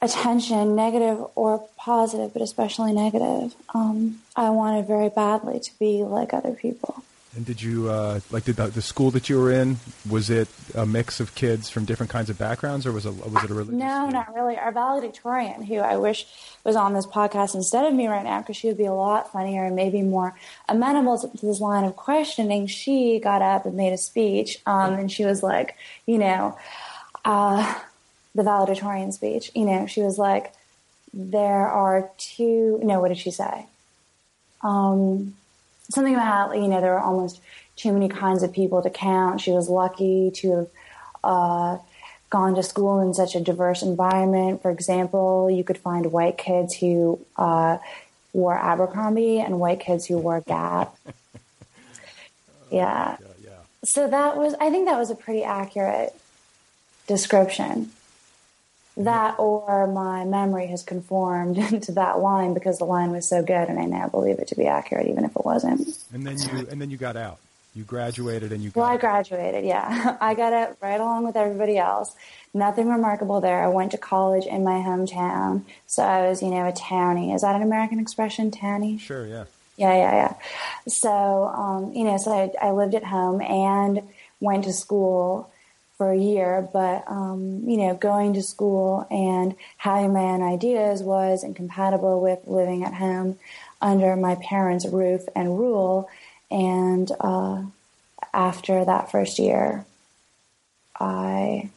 [0.02, 3.56] attention, negative or positive, but especially negative.
[3.74, 7.04] Um, I wanted very badly to be like other people.
[7.38, 9.78] And did you uh, like did the, the, school that you were in?
[10.10, 13.44] Was it a mix of kids from different kinds of backgrounds, or was it was
[13.44, 13.76] it a religious?
[13.76, 14.12] No, school?
[14.12, 14.58] not really.
[14.58, 16.26] Our valedictorian, who I wish
[16.64, 19.32] was on this podcast instead of me right now, because she would be a lot
[19.32, 20.34] funnier and maybe more
[20.68, 22.66] amenable to this line of questioning.
[22.66, 26.58] She got up and made a speech, um, and she was like, you know,
[27.24, 27.80] uh,
[28.34, 29.52] the valedictorian speech.
[29.54, 30.54] You know, she was like,
[31.14, 32.80] there are two.
[32.82, 33.68] No, what did she say?
[34.64, 35.36] Um,
[35.90, 37.42] something about you know there were almost
[37.76, 39.42] too many kinds of people to count.
[39.42, 40.68] She was lucky to have
[41.24, 41.78] uh,
[42.30, 44.62] gone to school in such a diverse environment.
[44.62, 47.78] For example, you could find white kids who uh,
[48.34, 50.96] wore Abercrombie and white kids who wore Gap.
[52.72, 53.18] yeah.
[53.84, 56.14] So that was, I think that was a pretty accurate
[57.08, 57.92] description.
[58.98, 63.70] That or my memory has conformed to that line because the line was so good,
[63.70, 65.88] and I now believe it to be accurate, even if it wasn't.
[66.12, 67.40] And then you and then you got out.
[67.76, 68.72] You graduated, and you.
[68.74, 69.64] well, I graduated.
[69.64, 72.16] Yeah, I got out right along with everybody else.
[72.52, 73.64] Nothing remarkable there.
[73.64, 77.36] I went to college in my hometown, so I was, you know, a townie.
[77.36, 79.00] Is that an American expression, townie?
[79.00, 79.28] Sure.
[79.28, 79.44] Yeah.
[79.78, 80.34] Yeah, yeah, yeah.
[80.88, 81.10] So,
[81.56, 84.02] um, you know, so I, I lived at home and
[84.40, 85.52] went to school
[85.98, 91.02] for a year, but um, you know, going to school and having my own ideas
[91.02, 93.38] was incompatible with living at home
[93.82, 96.10] under my parents' roof and rule.
[96.52, 97.64] And uh,
[98.34, 99.86] after that first year,
[101.00, 101.72] I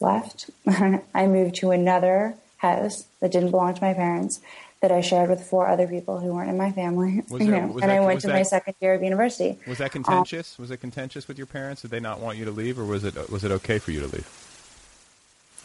[0.00, 0.50] left.
[1.14, 4.40] I moved to another house that didn't belong to my parents
[4.82, 7.22] that I shared with four other people who weren't in my family.
[7.30, 9.02] Was you that- know, was and that- I went to that- my second year of
[9.02, 9.58] university.
[9.66, 10.58] Was that Um, contentious?
[10.58, 11.82] was it contentious with your parents?
[11.82, 14.00] Did they not want you to leave, or was it was it okay for you
[14.00, 14.28] to leave?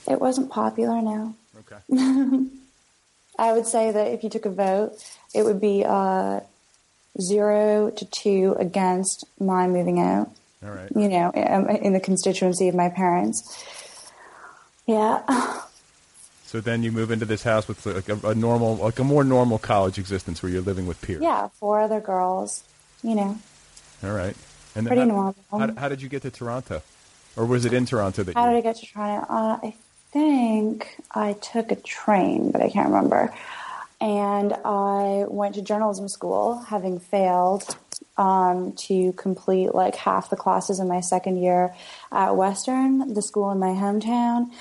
[0.07, 1.33] it wasn't popular now.
[1.59, 1.77] Okay.
[3.39, 4.93] I would say that if you took a vote,
[5.33, 6.41] it would be uh,
[7.19, 10.29] zero to two against my moving out.
[10.63, 10.89] All right.
[10.95, 13.63] You know, in, in the constituency of my parents.
[14.87, 15.21] Yeah.
[16.51, 19.23] So then you move into this house with like a, a normal, like a more
[19.23, 21.21] normal college existence where you're living with peers.
[21.21, 22.65] Yeah, four other girls.
[23.03, 23.39] You know,
[24.03, 24.35] All right.
[24.75, 25.35] And Pretty how, normal.
[25.49, 26.81] How, how did you get to Toronto,
[27.37, 28.51] or was it in Toronto that how you?
[28.51, 29.33] did I get to Toronto?
[29.33, 29.75] Uh, I
[30.11, 33.33] think I took a train, but I can't remember.
[34.01, 37.77] And I went to journalism school, having failed
[38.17, 41.73] um, to complete like half the classes in my second year
[42.11, 44.51] at Western, the school in my hometown.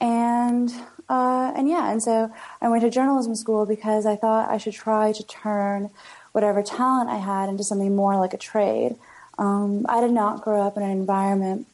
[0.00, 0.72] And
[1.08, 4.74] uh, and yeah, and so I went to journalism school because I thought I should
[4.74, 5.90] try to turn
[6.32, 8.96] whatever talent I had into something more like a trade.
[9.38, 11.66] Um, I did not grow up in an environment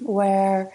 [0.00, 0.72] where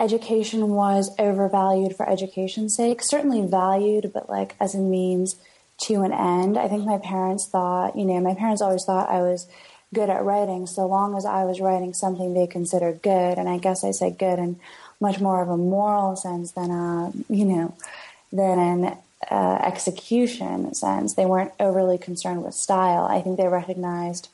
[0.00, 3.02] education was overvalued for education's sake.
[3.02, 5.36] Certainly valued, but like as a means
[5.82, 6.58] to an end.
[6.58, 9.46] I think my parents thought, you know, my parents always thought I was
[9.94, 13.38] good at writing so long as I was writing something they considered good.
[13.38, 14.58] And I guess I say good in
[15.02, 17.74] much more of a moral sense than a, you know,
[18.32, 18.96] than an
[19.30, 21.14] uh, execution sense.
[21.14, 23.04] They weren't overly concerned with style.
[23.04, 24.28] I think they recognized,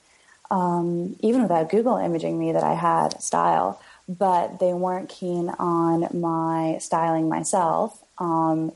[0.51, 6.07] um, even without Google imaging me, that I had style, but they weren't keen on
[6.21, 7.99] my styling myself.
[8.19, 8.73] Um,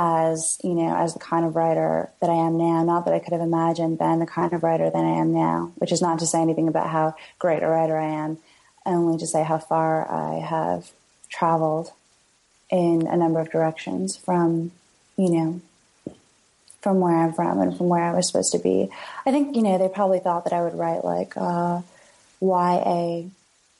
[0.00, 3.18] as you know, as the kind of writer that I am now, not that I
[3.18, 6.20] could have imagined then the kind of writer that I am now, which is not
[6.20, 8.38] to say anything about how great a writer I am,
[8.86, 10.92] only to say how far I have
[11.28, 11.92] traveled
[12.70, 14.72] in a number of directions from,
[15.16, 15.60] you know,
[16.80, 18.88] from where I'm from and from where I was supposed to be.
[19.26, 21.82] I think, you know, they probably thought that I would write like uh,
[22.40, 23.22] YA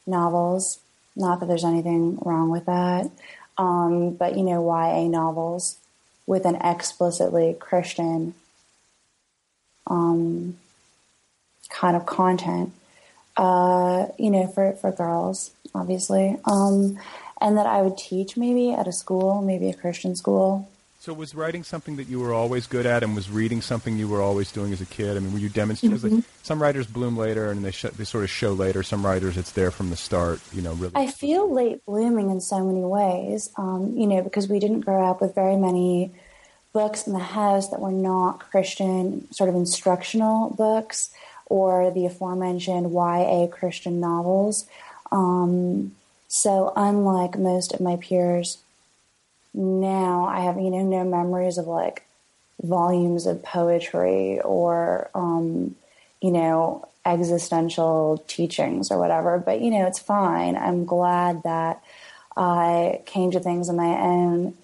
[0.07, 0.80] novels.
[1.14, 3.11] Not that there's anything wrong with that.
[3.57, 5.78] Um, but, you know, YA novels
[6.26, 8.34] with an explicitly Christian
[9.86, 10.57] um,
[11.70, 12.72] kind of content,
[13.36, 16.36] uh, you know, for, for girls, obviously.
[16.44, 16.99] Um,
[17.41, 20.68] and that I would teach maybe at a school, maybe a Christian school.
[21.01, 24.09] So was writing something that you were always good at, and was reading something you
[24.09, 25.16] were always doing as a kid?
[25.16, 25.99] I mean, were you demonstrating?
[25.99, 26.12] Mhm.
[26.16, 28.82] Like, some writers bloom later, and they sh- they sort of show later.
[28.82, 30.41] Some writers, it's there from the start.
[30.53, 30.93] You know, really.
[30.97, 35.05] I feel late blooming in so many ways, um, you know, because we didn't grow
[35.09, 36.11] up with very many
[36.72, 41.11] books in the house that were not Christian, sort of instructional books,
[41.47, 44.66] or the aforementioned YA Christian novels.
[45.12, 45.93] Um,
[46.28, 48.58] so, unlike most of my peers
[49.54, 52.04] now, I have, you know, no memories of like
[52.62, 55.74] volumes of poetry or, um,
[56.20, 59.38] you know, existential teachings or whatever.
[59.38, 60.54] But, you know, it's fine.
[60.54, 61.82] I'm glad that
[62.36, 64.54] I came to things in my own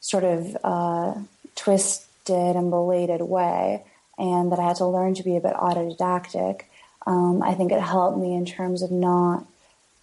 [0.00, 1.14] sort of uh,
[1.56, 3.82] twisted and belated way
[4.18, 6.62] and that I had to learn to be a bit autodidactic.
[7.06, 9.46] Um, I think it helped me in terms of not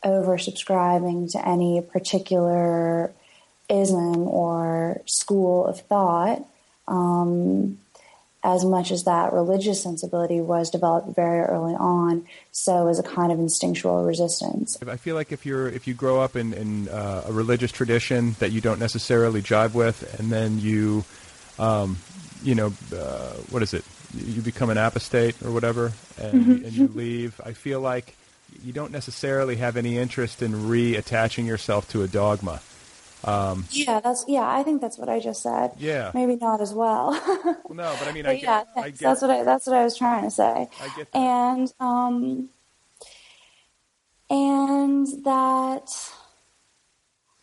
[0.04, 3.12] oversubscribing to any particular
[3.70, 6.45] ism or school of thought.
[6.88, 7.78] Um,
[8.43, 13.32] as much as that religious sensibility was developed very early on, so as a kind
[13.32, 14.80] of instinctual resistance.
[14.86, 18.36] I feel like if you're if you grow up in, in uh, a religious tradition
[18.39, 21.06] that you don't necessarily jive with, and then you,
[21.60, 21.97] um,
[22.43, 23.86] you know, uh, what is it?
[24.18, 26.66] You become an apostate or whatever, and, Mhm.
[26.66, 27.39] and you leave.
[27.45, 28.16] I feel like
[28.64, 32.62] you don't necessarily have any interest in reattaching yourself to a dogma.
[33.24, 34.49] Um, Yeah, that's yeah.
[34.49, 35.74] I think that's what I just said.
[35.78, 36.12] Yeah.
[36.14, 37.12] maybe not as well.
[37.70, 39.76] no, but I mean, But I get, yeah, I get, that's what I that's what
[39.76, 40.70] I was trying to say.
[40.82, 42.49] I get And um,
[44.30, 45.89] and that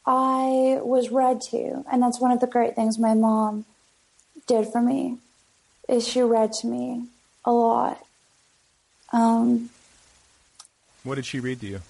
[0.04, 3.64] I was read to, and that's one of the great things my mom
[4.46, 5.18] did for me.
[5.88, 7.06] Is she read to me
[7.44, 8.04] a lot.
[9.12, 9.70] Um,
[11.09, 11.80] What did she read to you?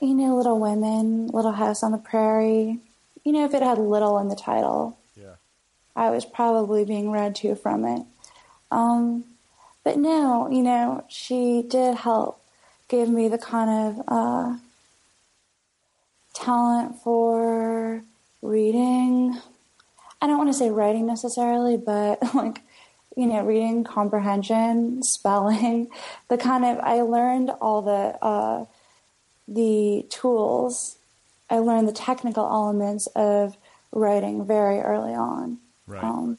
[0.00, 2.78] you know, Little Women, Little House on the Prairie.
[3.24, 5.36] You know, if it had little in the title, Yeah.
[5.96, 8.02] I was probably being read to from it.
[8.70, 9.24] Um,
[9.82, 12.40] but no, you know, she did help
[12.88, 14.56] give me the kind of uh,
[16.34, 18.02] talent for
[18.42, 19.40] reading.
[20.20, 22.60] I don't want to say writing necessarily, but like,
[23.18, 25.88] you know, reading comprehension, spelling,
[26.28, 28.64] the kind of, I learned all the, uh,
[29.48, 30.96] the tools.
[31.50, 33.56] I learned the technical elements of
[33.90, 35.58] writing very early on.
[35.88, 36.04] Right.
[36.04, 36.38] Um,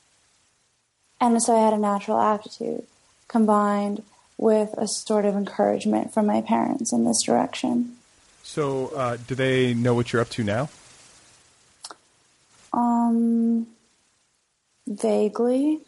[1.19, 2.84] and so I had a natural aptitude
[3.27, 4.01] combined
[4.38, 7.97] with a sort of encouragement from my parents in this direction.
[8.41, 10.69] So, uh, do they know what you're up to now?
[12.71, 13.67] Um,
[14.88, 15.82] vaguely.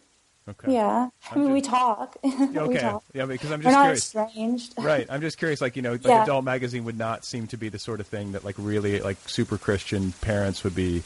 [0.48, 0.72] Okay.
[0.74, 1.08] Yeah.
[1.30, 2.16] I mean, we talk.
[2.24, 2.78] we Okay.
[2.80, 3.04] talk.
[3.14, 4.14] Yeah, because I'm We're just not curious.
[4.14, 4.74] estranged.
[4.78, 5.06] right.
[5.08, 5.60] I'm just curious.
[5.60, 6.22] Like you know, like Yeah.
[6.24, 9.18] adult magazine would not seem to be the sort of thing that like really like
[9.28, 11.02] super Christian parents would be.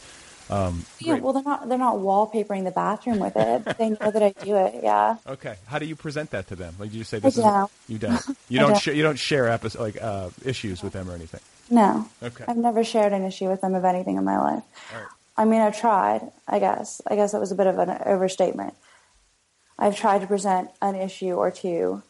[0.48, 1.68] Um, Yeah, great- well, they're not.
[1.68, 3.64] They're not wallpapering the bathroom with it.
[3.78, 4.76] they know that I do it.
[4.82, 5.16] Yeah.
[5.26, 5.56] Okay.
[5.66, 6.74] How do you present that to them?
[6.78, 7.70] Like, do you say I this is don't.
[7.88, 8.78] you don't you don't don't.
[8.80, 11.40] sh- you don't share epi- like uh, issues with them or anything.
[11.68, 12.08] No.
[12.22, 12.44] Okay.
[12.46, 14.62] I've never shared an issue with them of anything in my life.
[14.94, 15.06] Right.
[15.36, 16.22] I mean, I've tried.
[16.48, 17.02] I guess.
[17.08, 18.72] I guess that was a bit of an overstatement.
[19.78, 22.02] I've tried to present an issue or two.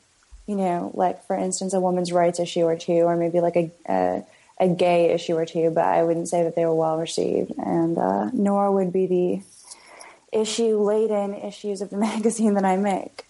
[0.47, 3.71] You know, like for instance, a woman's rights issue or two, or maybe like a
[3.89, 4.25] a,
[4.61, 5.71] a gay issue or two.
[5.71, 9.43] But I wouldn't say that they were well received, and uh, nor would be the
[10.33, 13.25] issue laden issues of the magazine that I make.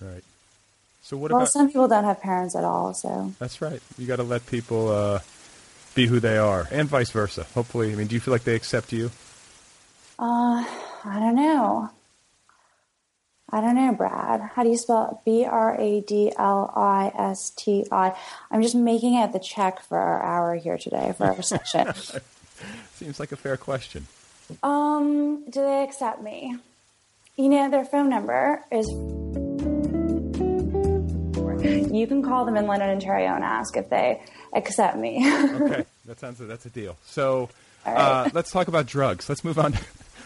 [0.00, 0.24] Right.
[1.02, 1.50] So what well, about?
[1.50, 3.80] some people don't have parents at all, so That's right.
[3.98, 5.20] You got to let people uh,
[5.94, 7.44] be who they are, and vice versa.
[7.54, 9.10] Hopefully, I mean, do you feel like they accept you?
[10.18, 10.64] uh,
[11.04, 11.90] I don't know.
[13.50, 14.40] I don't know, Brad.
[14.54, 15.24] How do you spell it?
[15.24, 18.16] B R A D L I S T I?
[18.50, 21.92] I'm just making out the check for our hour here today for our session.
[22.94, 24.06] Seems like a fair question.
[24.62, 26.56] Um, do they accept me?
[27.36, 28.88] You know, their phone number is.
[31.64, 34.20] You can call them in London, Ontario, and ask if they
[34.54, 35.24] accept me.
[35.54, 36.96] Okay, that sounds that's a deal.
[37.06, 37.48] So
[37.86, 39.28] All uh, let's talk about drugs.
[39.28, 39.74] Let's move on.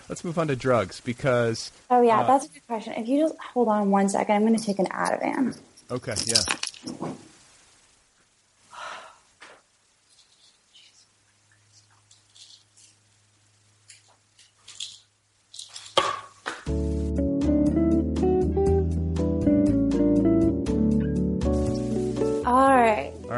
[0.09, 1.71] Let's move on to drugs because.
[1.91, 2.95] oh yeah, uh, that's a good question.
[2.95, 5.59] If you just hold on one second, I'm going to take an Ativan.
[5.91, 6.15] Okay.
[6.27, 6.43] Yeah.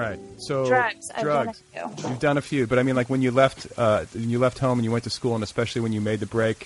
[0.01, 0.19] Right.
[0.39, 1.11] So Drugs.
[1.15, 2.09] I've done a few.
[2.09, 4.59] You've done a few, but I mean, like when you left, uh, when you left
[4.59, 6.65] home and you went to school, and especially when you made the break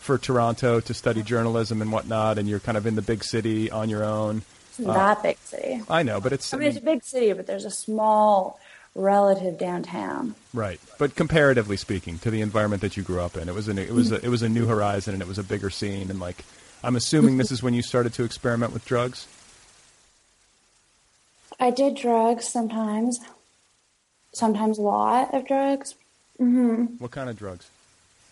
[0.00, 3.70] for Toronto to study journalism and whatnot, and you're kind of in the big city
[3.70, 4.42] on your own.
[4.78, 5.82] It's uh, that big city.
[5.88, 6.52] I know, but it's.
[6.52, 8.60] I mean, it's a big city, but there's a small
[8.94, 10.34] relative downtown.
[10.52, 13.74] Right, but comparatively speaking, to the environment that you grew up in, it was a
[13.74, 16.10] new, it was a, it was a new horizon and it was a bigger scene.
[16.10, 16.44] And like,
[16.82, 19.26] I'm assuming this is when you started to experiment with drugs.
[21.60, 23.20] I did drugs sometimes,
[24.32, 25.94] sometimes a lot of drugs.
[26.38, 27.68] hmm What kind of drugs?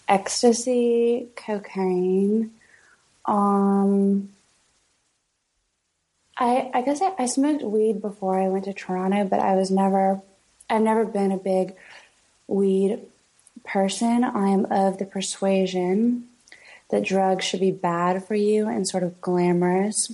[0.08, 2.50] Ecstasy, cocaine.
[3.24, 4.30] Um,
[6.36, 9.70] I I guess I, I smoked weed before I went to Toronto, but I was
[9.70, 10.20] never,
[10.68, 11.74] I've never been a big
[12.48, 12.98] weed
[13.64, 14.24] person.
[14.24, 16.28] I am of the persuasion
[16.90, 20.12] that drugs should be bad for you and sort of glamorous.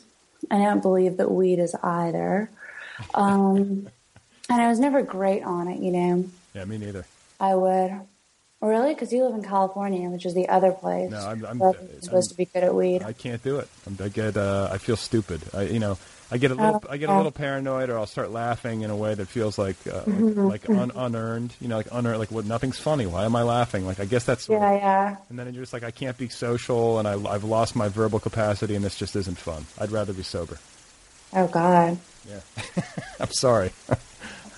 [0.50, 2.50] I don't believe that weed is either.
[3.14, 3.88] Um,
[4.50, 6.24] and I was never great on it, you know.
[6.54, 7.04] Yeah, me neither.
[7.40, 8.00] I would.
[8.60, 8.92] Really?
[8.92, 11.10] Because you live in California, which is the other place.
[11.12, 13.02] No, I'm, I'm, you're supposed I'm- to be good at weed.
[13.04, 13.68] I can't do it.
[13.86, 15.42] I'm, I get uh, I feel stupid.
[15.54, 15.96] I you know
[16.32, 18.90] I get a little Oh, I get a little paranoid, or I'll start laughing in
[18.90, 21.54] a way that feels like uh, like, like un, unearned.
[21.60, 22.18] You know, like unearned.
[22.18, 22.46] Like what?
[22.46, 23.06] Nothing's funny.
[23.06, 23.86] Why am I laughing?
[23.86, 25.16] Like I guess that's yeah, of- yeah.
[25.30, 28.18] And then you're just like I can't be social, and I, I've lost my verbal
[28.18, 29.66] capacity, and this just isn't fun.
[29.78, 30.58] I'd rather be sober.
[31.34, 31.98] Oh, God.
[32.28, 32.40] Yeah.
[33.20, 33.72] I'm sorry.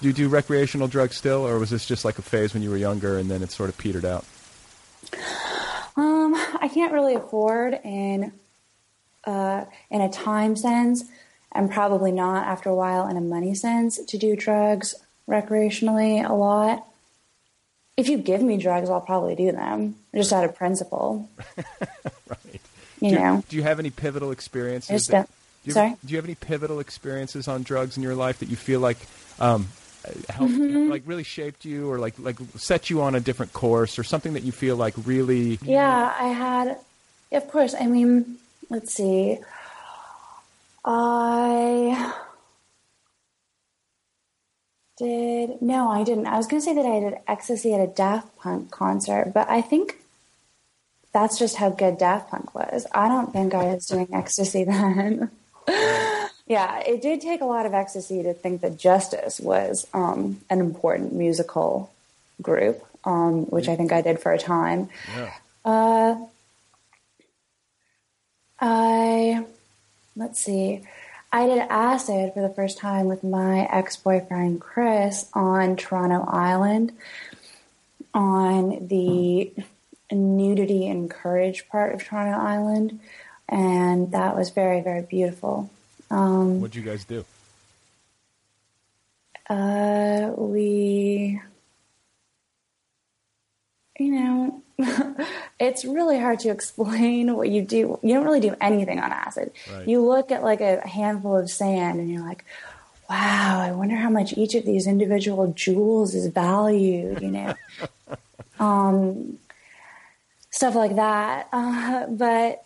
[0.00, 2.70] do you do recreational drugs still, or was this just like a phase when you
[2.70, 4.24] were younger, and then it sort of petered out?
[5.96, 8.32] Um, I can't really afford in
[9.24, 11.04] uh, in a time sense,
[11.52, 14.94] and probably not after a while in a money sense to do drugs
[15.28, 16.86] recreationally a lot.
[17.96, 21.28] If you give me drugs, I'll probably do them, just out of principle.
[21.56, 22.60] right.
[23.00, 23.44] You do, know.
[23.48, 24.90] do you have any pivotal experiences?
[24.90, 25.30] I just that- don't-
[25.62, 25.96] do you, sorry?
[26.04, 28.98] Do you have any pivotal experiences on drugs in your life that you feel like
[29.38, 29.68] um,
[30.28, 30.88] helped, Mhm.
[30.90, 34.32] like really shaped you, or like like set you on a different course, or something
[34.34, 35.58] that you feel like really?
[35.62, 36.78] Yeah, I had,
[37.32, 37.74] of course.
[37.78, 38.36] I mean,
[38.70, 39.38] let's see.
[40.84, 42.14] I
[44.96, 46.26] did, no, I didn't.
[46.26, 49.48] I was going to say that I did ecstasy at a Daft Punk concert, but
[49.48, 49.96] I think
[51.12, 52.86] that's just how good Daft Punk was.
[52.92, 55.30] I don't think I was doing ecstasy then.
[55.68, 60.60] Yeah, it did take a lot of ecstasy to think that Justice was um, an
[60.60, 61.92] important musical
[62.42, 64.88] group, um, which I think I did for a time.
[65.16, 65.32] Yeah.
[65.64, 66.16] Uh,
[68.60, 69.44] I
[70.16, 70.82] let's see.
[71.32, 76.92] I did acid for the first time with my ex-boyfriend Chris on Toronto Island
[78.12, 79.52] on the
[80.10, 82.98] nudity encouraged part of Toronto Island,
[83.50, 85.70] and that was very very beautiful.
[86.10, 87.24] Um, What'd you guys do?
[89.50, 91.40] uh, we,
[93.98, 94.62] you know,
[95.60, 97.98] it's really hard to explain what you do.
[98.02, 99.50] You don't really do anything on acid.
[99.70, 99.88] Right.
[99.88, 102.44] You look at like a handful of sand and you're like,
[103.10, 107.54] wow, I wonder how much each of these individual jewels is valued, you know?
[108.60, 109.38] um,
[110.50, 111.48] stuff like that.
[111.52, 112.64] Uh, but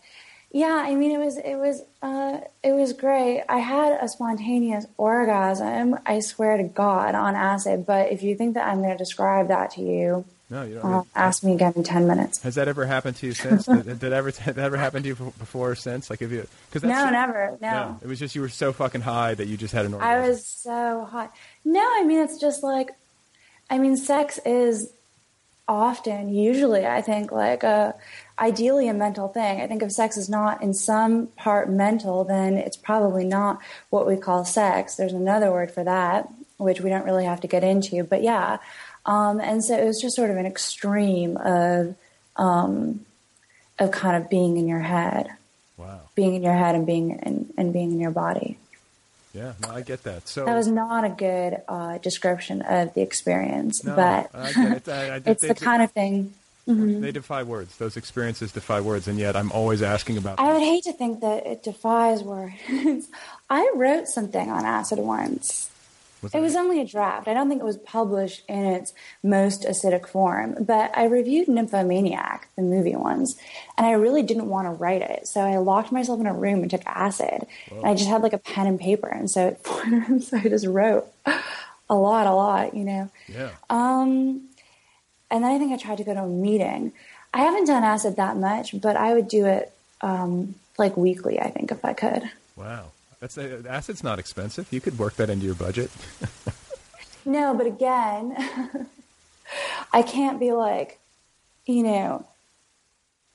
[0.55, 3.43] yeah, I mean, it was it was uh, it was great.
[3.49, 5.99] I had a spontaneous orgasm.
[6.05, 7.85] I swear to God, on acid.
[7.85, 10.85] But if you think that I'm going to describe that to you, No, you don't.
[10.93, 12.41] uh, ask me again in ten minutes.
[12.43, 13.65] Has that ever happened to you since?
[13.65, 16.09] did, did ever did that ever happen to you before or since?
[16.09, 17.57] Like, if you because No, never.
[17.61, 17.99] No.
[18.01, 20.23] it was just you were so fucking high that you just had an orgasm.
[20.23, 21.33] I was so hot.
[21.65, 22.91] No, I mean it's just like,
[23.69, 24.89] I mean, sex is
[25.67, 27.95] often, usually, I think like a
[28.37, 29.61] ideally a mental thing.
[29.61, 33.59] I think if sex is not in some part mental, then it's probably not
[33.89, 34.95] what we call sex.
[34.95, 38.03] There's another word for that, which we don't really have to get into.
[38.03, 38.57] But yeah,
[39.05, 41.95] um, and so it was just sort of an extreme of
[42.35, 43.05] um,
[43.79, 45.29] of kind of being in your head,
[45.77, 46.01] Wow.
[46.15, 48.57] being in your head and being in, and being in your body.
[49.33, 50.27] Yeah, no, I get that.
[50.29, 54.71] So That was not a good uh, description of the experience, No, but I get
[54.77, 54.89] it.
[54.89, 56.33] I- I- it's the kind of thing.
[56.67, 57.01] Mhm.
[57.01, 57.77] they defy words.
[57.77, 60.39] Those experiences defy words, and yet I'm always asking about.
[60.39, 62.55] I would hate to think that it defies words.
[63.49, 65.69] I wrote something on acid once.
[66.23, 67.27] Was it was only a draft.
[67.27, 72.47] I don't think it was published in its most acidic form, but I reviewed Nymphomaniac,
[72.55, 73.35] the movie ones,
[73.77, 75.27] and I really didn't want to write it.
[75.27, 77.45] So I locked myself in a room and took acid.
[77.69, 79.55] And I just had like a pen and paper, and so,
[80.19, 81.05] so I just wrote
[81.89, 83.09] a lot, a lot, you know.
[83.27, 83.49] Yeah.
[83.69, 84.49] Um,
[85.31, 86.93] and then I think I tried to go to a meeting.
[87.33, 89.71] I haven't done acid that much, but I would do it
[90.01, 91.39] um, like weekly.
[91.39, 92.23] I think if I could.
[92.55, 94.71] Wow, that's uh, acid's not expensive.
[94.71, 95.91] You could work that into your budget.
[97.25, 98.35] No, but again,
[99.93, 100.99] I can't be like,
[101.65, 102.27] you know,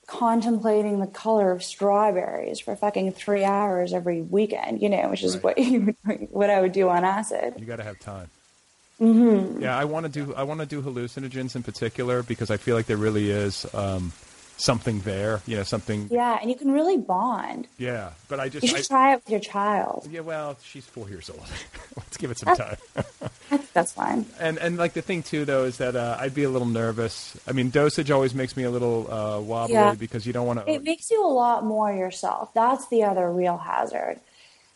[0.07, 4.81] contemplating the color of strawberries for fucking three hours every weekend.
[4.81, 5.95] You know, which is what you,
[6.31, 7.55] what I would do on acid.
[7.59, 8.31] you got to have time.
[9.01, 9.63] Mm-hmm.
[9.63, 12.77] Yeah, I want to do I want to do hallucinogens in particular because I feel
[12.77, 14.13] like there really is um,
[14.59, 15.41] something there.
[15.47, 16.09] You know, something.
[16.11, 17.67] Yeah, and you can really bond.
[17.79, 20.07] Yeah, but I just You should I, try it with your child.
[20.11, 20.21] yeah.
[20.21, 21.43] Well, she's four years old.
[21.97, 22.55] Let's give it some Oh.
[22.55, 22.77] time.
[23.73, 24.27] That's fine.
[24.39, 27.37] and and like the thing too though is that uh, I'd be a little nervous.
[27.49, 29.95] I mean, dosage always makes me a little uh, wobbly Yeah.
[29.95, 30.71] because you don't want to.
[30.71, 32.53] It makes you a lot more yourself.
[32.55, 34.21] That's the other real hazard.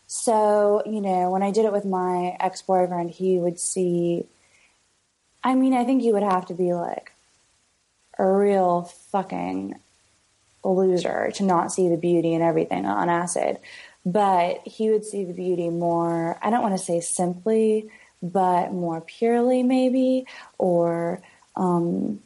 [0.07, 4.25] So, you know, when I did it with my ex boyfriend, he would see.
[5.43, 7.11] I mean, I think you would have to be like
[8.17, 9.79] a real fucking
[10.63, 13.59] loser to not see the beauty in everything on acid.
[14.05, 17.89] But he would see the beauty more, I don't want to say simply,
[18.21, 20.27] but more purely, maybe,
[20.57, 21.21] or
[21.55, 22.21] um,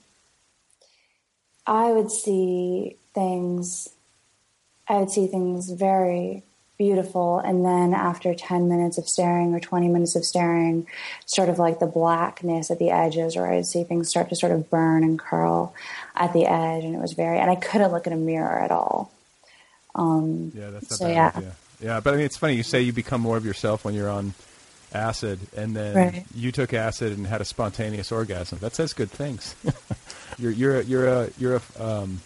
[1.66, 3.90] I would see things,
[4.88, 6.44] I would see things very
[6.80, 7.38] beautiful.
[7.40, 10.88] And then after 10 minutes of staring or 20 minutes of staring,
[11.28, 14.36] sort of like the blackness at the edges, or I would see things start to
[14.36, 15.76] sort of burn and curl
[16.16, 16.84] at the edge.
[16.86, 19.12] And it was very, and I couldn't look in a mirror at all.
[19.94, 21.32] Um, Yeah, that's so bad yeah.
[21.36, 21.56] idea.
[21.82, 22.56] Yeah, but I mean, it's funny.
[22.56, 24.34] You say you become more of yourself when you're on
[24.94, 26.26] acid, and then Right.
[26.34, 28.58] you took acid and had a spontaneous orgasm.
[28.60, 29.56] That says good things.
[30.38, 32.22] you're you're a, you're a you're a um,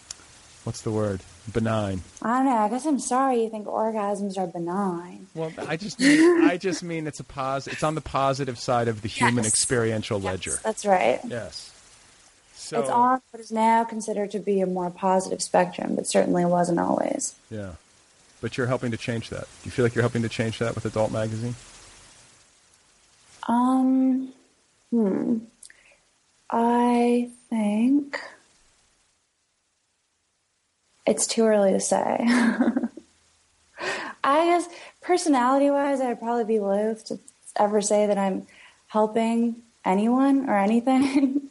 [0.63, 1.21] what's the word?
[1.51, 2.01] Benign.
[2.21, 2.57] I don't know.
[2.57, 5.27] I guess I'm sorry you think orgasms are benign.
[5.35, 7.67] Well, I just mean, I just mean it's a pos.
[7.67, 9.53] It's on the positive side of the human Yes.
[9.53, 10.59] experiential ledger.
[10.63, 11.19] That's right.
[11.27, 11.71] Yes.
[12.55, 16.45] So it's on what is now considered to be a more positive spectrum, but certainly
[16.45, 17.35] wasn't always.
[17.51, 17.73] yeah,
[18.39, 19.41] but you're helping to change that.
[19.41, 21.55] Do you feel like you're helping to change that with Adult Magazine?
[23.49, 24.31] Um,
[24.91, 25.37] hmm.
[26.49, 28.19] I think
[31.05, 32.17] it's too early to say.
[34.23, 34.67] I guess
[35.01, 37.19] personality wise, I'd probably be loath to
[37.57, 38.47] ever say that I'm
[38.87, 41.41] helping anyone or anything.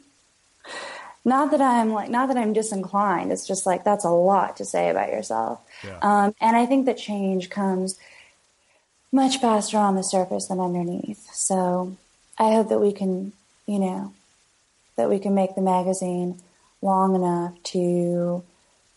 [1.25, 3.31] not that I'm like, not that I'm disinclined.
[3.31, 5.61] It's just like that's a lot to say about yourself.
[5.83, 5.99] Yeah.
[6.01, 7.99] Um, and I think that change comes
[9.11, 11.29] much faster on the surface than underneath.
[11.33, 11.95] So
[12.37, 13.33] I hope that we can,
[13.67, 14.13] you know,
[14.95, 16.39] that we can make the magazine
[16.81, 18.43] long enough to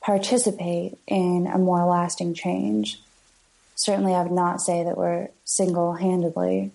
[0.06, 3.00] participate in a more lasting change.
[3.74, 6.70] Certainly, I would not say that we're single handedly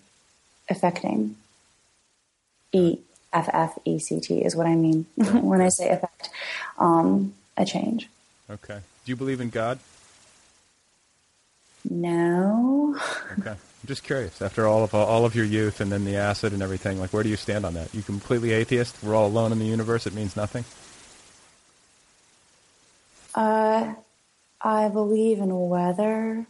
[0.69, 1.37] affecting
[2.73, 2.97] E
[3.31, 6.29] F F E C T is what I mean when I say affect
[6.77, 8.09] um, a change.
[8.49, 8.81] Okay.
[9.05, 9.79] Do you believe in God?
[11.89, 12.99] No.
[13.39, 13.51] Okay.
[13.51, 14.41] I'm just curious.
[14.41, 17.23] After all of all of your youth and then the acid and everything, like where
[17.23, 17.95] do you stand on that?
[17.95, 18.97] You completely atheist?
[19.01, 20.05] We're all alone in the universe.
[20.05, 20.65] It means nothing.
[23.33, 23.95] Uh,
[24.61, 26.45] I believe in weather,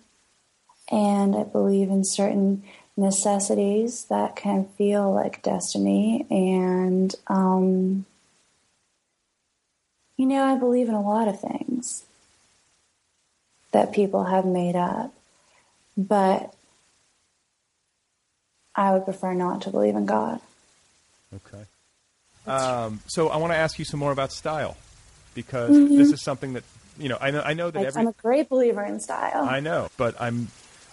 [0.89, 2.63] and I believe in certain
[2.97, 6.25] necessities that can feel like destiny.
[6.29, 8.05] And, um,
[10.17, 12.05] you know, I believe in a lot of things
[13.71, 15.13] that people have made up,
[15.95, 16.53] but
[18.75, 20.41] I would prefer not to believe in God.
[21.33, 21.63] Okay.
[22.45, 24.75] Um, so I want to ask you some more about style
[25.33, 25.95] because Mhm.
[25.95, 26.63] this is something that
[26.99, 27.17] you know.
[27.19, 27.41] I know.
[27.41, 28.01] I know that every.
[28.01, 29.43] I'm a great believer in style.
[29.45, 30.49] I know, but I'm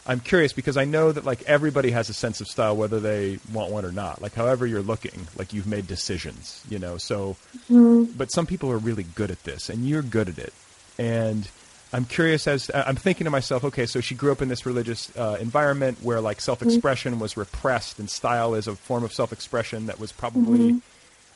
[0.07, 3.39] I'm curious because I know that like everybody has a sense of style whether they
[3.53, 4.22] want one or not.
[4.22, 6.97] Like however you're looking, like you've made decisions, you know.
[6.97, 7.36] So
[7.70, 8.16] Mhm.
[8.16, 10.53] but some people are really good at this and you're good at it.
[10.99, 11.49] And
[11.93, 15.14] I'm curious as I'm thinking to myself, okay, so she grew up in this religious
[15.16, 19.99] uh, environment where like self-expression was repressed and style is a form of self-expression that
[20.01, 20.80] was probably Mhm.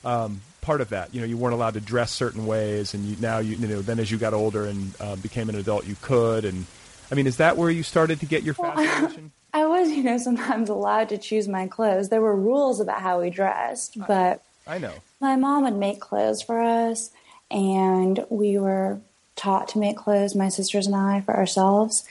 [0.05, 1.15] um, part of that.
[1.15, 3.83] You know, you weren't allowed to dress certain ways, and you, now you, you know.
[3.83, 6.47] Then as you got older and uh, became an adult, you could.
[6.47, 6.65] And
[7.11, 9.33] I mean, is that where you started to get your fascination?
[9.53, 12.09] I was, you know, sometimes allowed to choose my clothes.
[12.09, 14.95] There were rules about how we dressed, but I know.
[15.21, 17.11] my mom would make clothes for us,
[17.51, 19.01] and we were
[19.37, 22.05] taught to make clothes, my sisters and I, for ourselves.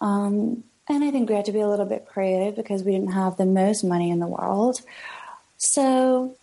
[0.00, 3.12] Um, and I think we had to be a little bit creative because we didn't
[3.12, 4.80] have the most money in the world.
[5.58, 6.36] So,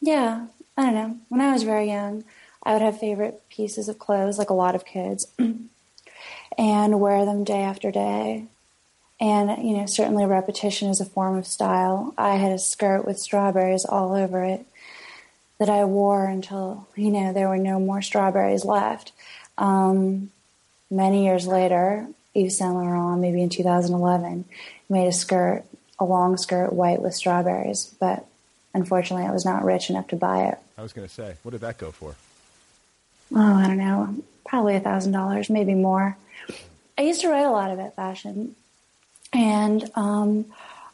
[0.00, 1.16] yeah, I don't know.
[1.28, 2.24] When I was very young,
[2.62, 5.26] I would have favorite pieces of clothes, like a lot of kids,
[6.58, 8.46] and wear them day after day.
[9.18, 12.12] And, you know, certainly repetition is a form of style.
[12.18, 14.66] I had a skirt with strawberries all over it
[15.58, 19.12] that I wore until, you know, there were no more strawberries left.
[19.56, 20.30] Um,
[20.90, 24.44] many years later, Yves Saint Laurent, maybe in 2011,
[24.90, 25.64] made a skirt,
[25.98, 27.94] a long skirt, white with strawberries.
[27.98, 28.26] But
[28.74, 30.58] unfortunately, I was not rich enough to buy it.
[30.78, 32.14] I was going to say, what did that go for?
[33.34, 34.16] Oh, I don't know,
[34.46, 36.16] probably a thousand dollars, maybe more.
[36.98, 38.54] I used to write a lot about fashion,
[39.32, 40.46] and um,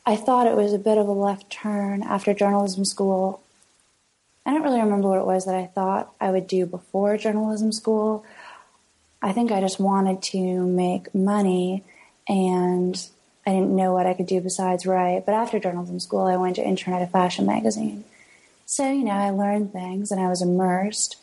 [0.07, 3.43] I thought it was a bit of a left turn after journalism school.
[4.45, 7.71] I don't really remember what it was that I thought I would do before journalism
[7.71, 8.25] school.
[9.21, 11.85] I think I just wanted to make money
[12.29, 13.01] and
[13.47, 15.27] I didn't know what I could do besides write.
[15.27, 18.05] But after journalism school, I went to intern at a fashion magazine.
[18.73, 21.17] So, you know, I learned things and I was immersed.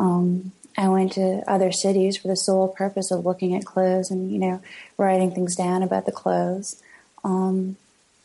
[0.00, 4.32] Um, I went to other cities for the sole purpose of looking at clothes and,
[4.32, 4.60] you know,
[4.96, 6.82] writing things down about the clothes.
[7.22, 7.76] Um,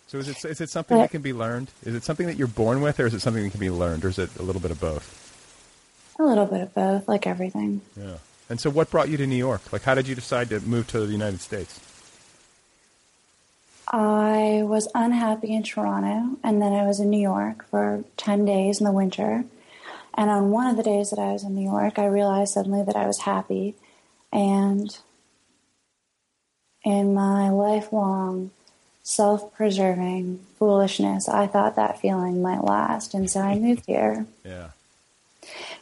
[0.08, 1.70] so is it, is it something that can be learned?
[1.84, 4.06] Is it something that you're born with or is it something that can be learned
[4.06, 6.16] or is it a little bit of both?
[6.18, 7.82] A little bit of both, like everything.
[7.96, 8.18] Yeah.
[8.50, 9.72] And so what brought you to New York?
[9.72, 11.80] Like how did you decide to move to the United States?
[13.94, 18.80] I was unhappy in Toronto and then I was in New York for 10 days
[18.80, 19.46] in the winter.
[20.16, 22.84] And on one of the days that I was in New York, I realized suddenly
[22.84, 23.76] that I was happy.
[24.32, 24.98] And
[26.84, 28.50] in my lifelong
[29.04, 33.14] self preserving foolishness, I thought that feeling might last.
[33.14, 34.26] And so I moved here.
[34.44, 34.70] Yeah.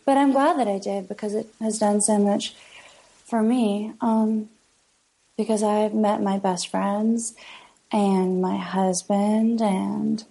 [0.05, 2.55] But I'm glad that I did because it has done so much
[3.23, 3.93] for me.
[4.01, 4.49] Um,
[5.37, 7.33] because I've met my best friends
[7.91, 10.23] and my husband, and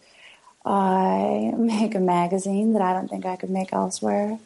[0.64, 4.38] I make a magazine that I don't think I could make elsewhere.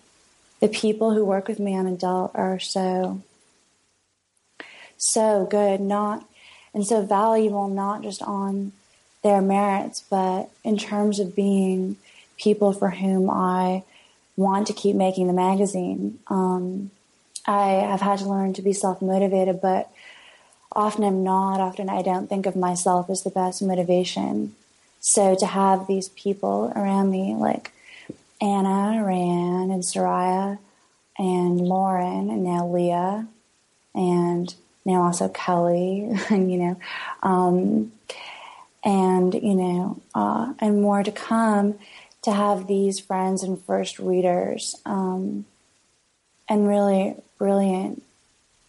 [0.60, 3.22] The people who work with me on adult are so,
[4.96, 6.26] so good, not
[6.74, 8.72] and so valuable, not just on
[9.22, 11.96] their merits, but in terms of being
[12.36, 13.84] people for whom I
[14.36, 16.18] want to keep making the magazine.
[16.26, 16.90] Um,
[17.46, 19.90] I have had to learn to be self motivated, but
[20.74, 21.60] often I'm not.
[21.60, 24.54] Often I don't think of myself as the best motivation.
[25.00, 27.72] So to have these people around me, like
[28.40, 30.58] Anna, Rand, and Soraya,
[31.18, 33.26] and Lauren, and now Leah,
[33.94, 34.54] and
[34.84, 36.76] now also Kelly, and you know,
[37.22, 37.92] um,
[38.84, 41.78] and you know, uh, and more to come.
[42.22, 45.44] To have these friends and first readers, um,
[46.48, 48.02] and really brilliant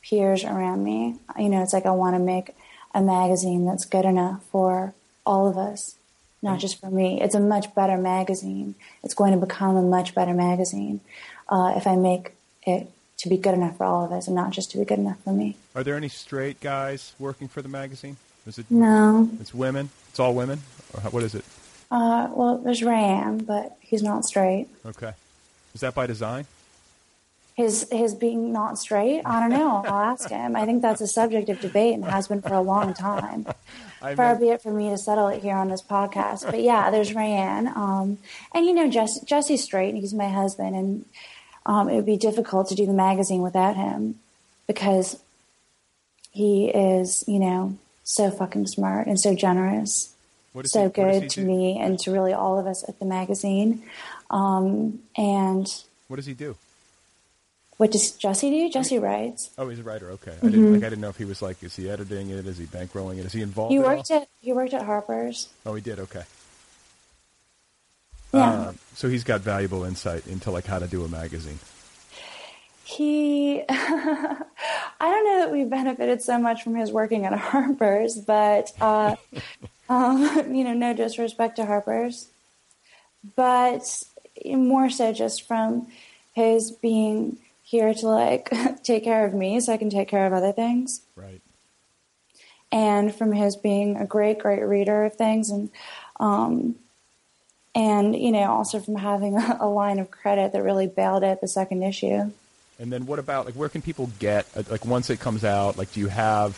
[0.09, 1.15] peers around me.
[1.37, 2.55] You know, it's like I want to make
[2.93, 4.93] a magazine that's good enough for
[5.25, 5.95] all of us,
[6.41, 7.21] not just for me.
[7.21, 8.75] It's a much better magazine.
[9.03, 11.01] It's going to become a much better magazine
[11.49, 12.33] uh, if I make
[12.63, 14.99] it to be good enough for all of us and not just to be good
[14.99, 15.55] enough for me.
[15.75, 18.17] Are there any straight guys working for the magazine?
[18.45, 19.29] Is it no?
[19.39, 19.89] It's women.
[20.09, 20.61] It's all women.
[20.93, 21.43] Or what is it?
[21.89, 24.67] Uh, well, there's Ram, but he's not straight.
[24.85, 25.13] Okay.
[25.73, 26.45] Is that by design?
[27.55, 29.21] His his being not straight.
[29.25, 29.83] I don't know.
[29.85, 30.55] I'll ask him.
[30.55, 33.47] I think that's a subject of debate and has been for a long time.
[34.01, 36.45] I Far be it for me to settle it here on this podcast.
[36.45, 37.75] But yeah, there's Rayanne.
[37.75, 38.19] Um,
[38.53, 41.05] and you know, Jesse, Jesse's straight, and he's my husband, and
[41.65, 44.19] um, it would be difficult to do the magazine without him
[44.67, 45.19] because
[46.31, 50.13] he is, you know, so fucking smart and so generous,
[50.65, 51.47] so he, good to do?
[51.47, 53.81] me and to really all of us at the magazine.
[54.29, 55.67] Um, and
[56.07, 56.55] what does he do?
[57.78, 58.69] What does Jesse do?
[58.69, 59.49] Jesse writes.
[59.57, 60.11] Oh, he's a writer.
[60.11, 60.47] Okay, mm-hmm.
[60.47, 60.84] I didn't like.
[60.84, 62.45] I didn't know if he was like, is he editing it?
[62.45, 63.26] Is he bankrolling it?
[63.26, 63.71] Is he involved?
[63.71, 64.21] He at worked all?
[64.21, 65.49] at he worked at Harper's.
[65.65, 65.99] Oh, he did.
[65.99, 66.23] Okay.
[68.34, 68.49] Yeah.
[68.49, 71.59] Uh, so he's got valuable insight into like how to do a magazine.
[72.84, 74.38] He, I
[74.99, 79.15] don't know that we benefited so much from his working at Harper's, but uh,
[79.89, 82.28] um, you know, no disrespect to Harper's,
[83.36, 84.03] but
[84.45, 85.88] more so just from
[86.34, 88.53] his being here to like
[88.84, 91.01] take care of me so I can take care of other things.
[91.16, 91.41] Right.
[92.72, 95.70] And from his being a great, great reader of things and,
[96.20, 96.76] um,
[97.74, 101.41] and, you know, also from having a, a line of credit that really bailed at
[101.41, 102.32] the second issue.
[102.80, 105.78] And then what about, like, where can people get, uh, like, once it comes out,
[105.78, 106.57] like, do you have,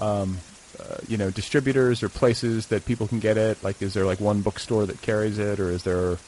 [0.00, 0.38] um,
[0.78, 3.62] uh, you know, distributors or places that people can get it?
[3.62, 6.18] Like, is there, like, one bookstore that carries it, or is there,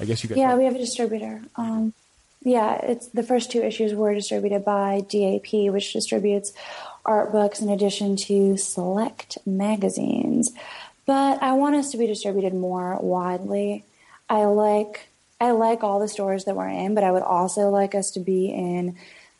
[0.00, 0.38] I guess you get...
[0.38, 1.42] Yeah, we have a distributor.
[1.54, 1.92] Um,
[2.44, 6.52] yeah, it's the first two issues were distributed by DAP, which distributes
[7.04, 10.52] art books in addition to select magazines.
[11.06, 13.84] But I want us to be distributed more widely.
[14.28, 15.08] I like
[15.40, 18.20] I like all the stores that we're in, but I would also like us to
[18.20, 18.96] be in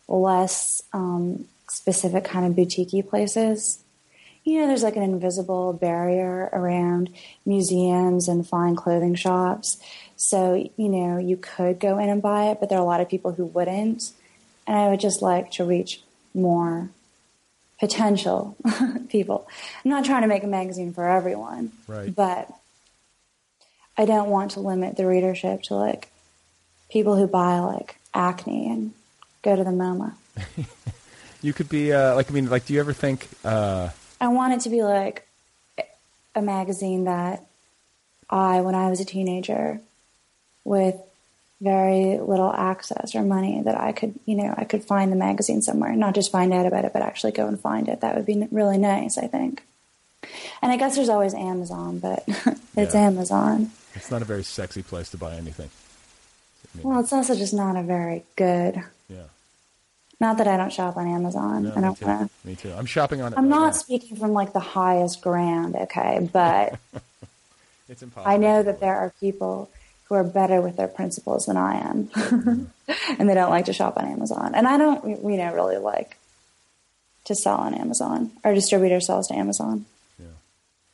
[0.08, 3.81] less um, specific kind of boutique places.
[4.44, 7.10] You know, there's like an invisible barrier around
[7.46, 9.80] museums and fine clothing shops.
[10.16, 13.00] So, you know, you could go in and buy it, but there are a lot
[13.00, 14.10] of people who wouldn't.
[14.66, 16.02] And I would just like to reach
[16.34, 16.90] more
[17.78, 18.56] potential
[19.08, 19.48] people.
[19.84, 22.14] I'm not trying to make a magazine for everyone, right.
[22.14, 22.48] but
[23.96, 26.08] I don't want to limit the readership to like
[26.90, 28.92] people who buy like Acne and
[29.42, 30.14] go to the MoMA.
[31.42, 33.28] you could be uh, like, I mean, like, do you ever think?
[33.44, 33.90] Uh...
[34.22, 35.26] I want it to be like
[36.36, 37.44] a magazine that
[38.30, 39.80] I, when I was a teenager,
[40.64, 40.94] with
[41.60, 45.60] very little access or money, that I could, you know, I could find the magazine
[45.60, 48.00] somewhere, not just find out about it, but actually go and find it.
[48.00, 49.64] That would be really nice, I think.
[50.62, 52.22] And I guess there's always Amazon, but
[52.76, 53.00] it's Yeah.
[53.00, 53.72] Amazon.
[53.94, 55.70] It's not a very sexy place to buy anything.
[56.82, 58.82] Well, it's also just not a very good.
[59.08, 59.24] Yeah.
[60.22, 61.64] Not that I don't shop on Amazon.
[61.64, 62.06] No, I don't too.
[62.06, 62.46] want to.
[62.46, 62.72] Me too.
[62.72, 63.34] I'm shopping on.
[63.34, 63.72] I'm right not now.
[63.72, 66.78] speaking from like the highest ground, okay, but
[67.88, 68.32] It's impossible.
[68.32, 69.68] I know that there are people
[70.04, 72.08] who are better with their principles than I am,
[73.18, 74.54] and they don't like to shop on Amazon.
[74.54, 76.16] And I don't, you know, really like
[77.24, 78.30] to sell on Amazon.
[78.44, 79.86] Our distributor sells to Amazon.
[80.20, 80.26] Yeah.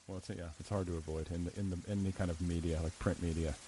[0.06, 2.40] Well, it's yeah, it's hard to avoid in the, in the in any kind of
[2.40, 3.54] media like print media.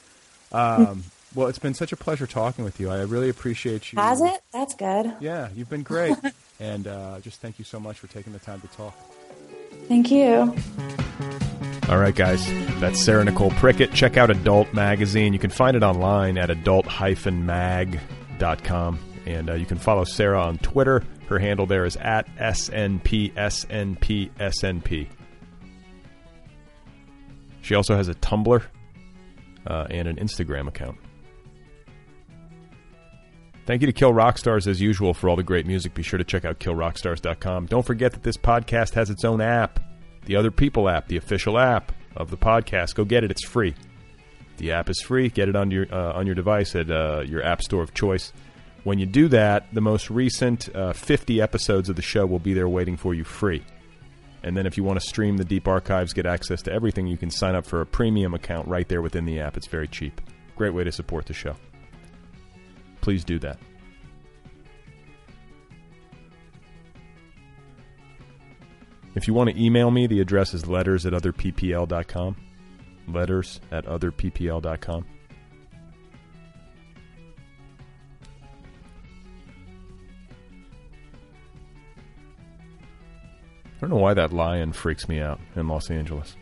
[0.53, 1.05] Um,
[1.35, 2.91] well, it's been such a pleasure talking with you.
[2.91, 3.99] I really appreciate you.
[3.99, 4.41] Has it?
[4.53, 5.13] That's good.
[5.21, 6.17] Yeah, you've been great,
[6.61, 8.95] and uh, just thank you so much for taking the time to talk.
[9.89, 10.55] Thank you.
[11.89, 12.47] All right, guys,
[12.81, 13.93] that's Sarah Nicole Prickett.
[13.93, 15.33] Check out Adult Magazine.
[15.33, 18.99] You can find it online at adult-mag.com.
[19.27, 21.05] And uh, you can follow Sarah on Twitter.
[21.27, 25.09] Her handle there is at SNPSNPSNP.
[27.63, 28.63] She also has a Tumblr
[29.67, 30.97] uh, and an Instagram account.
[33.67, 35.95] Thank you to Kill Rock Stars as usual for all the great music.
[35.95, 37.67] Be sure to check out killrockstars.com.
[37.67, 39.79] Don't forget that this podcast has its own app,
[40.25, 42.95] the Other People app, the official app of the podcast.
[42.95, 43.75] Go get it; it's free.
[44.57, 45.29] The app is free.
[45.29, 48.33] Get it on your uh, on your device at uh, your app store of choice.
[48.83, 52.55] When you do that, the most recent uh, 50 episodes of the show will be
[52.55, 53.63] there waiting for you free.
[54.43, 57.19] And then if you want to stream the deep archives, get access to everything, you
[57.19, 59.59] can sign up for a premium account right there within the app.
[59.59, 60.21] It's very cheap.
[60.57, 61.57] Great way to support the show.
[63.01, 63.59] Please do that.
[69.15, 72.37] If you want to email me, the address is letters at otherppl.com.
[73.09, 75.05] Letters at otherppl.com.
[83.77, 86.37] I don't know why that lion freaks me out in Los Angeles.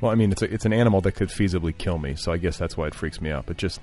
[0.00, 2.38] Well, I mean, it's a, it's an animal that could feasibly kill me, so I
[2.38, 3.44] guess that's why it freaks me out.
[3.44, 3.80] But just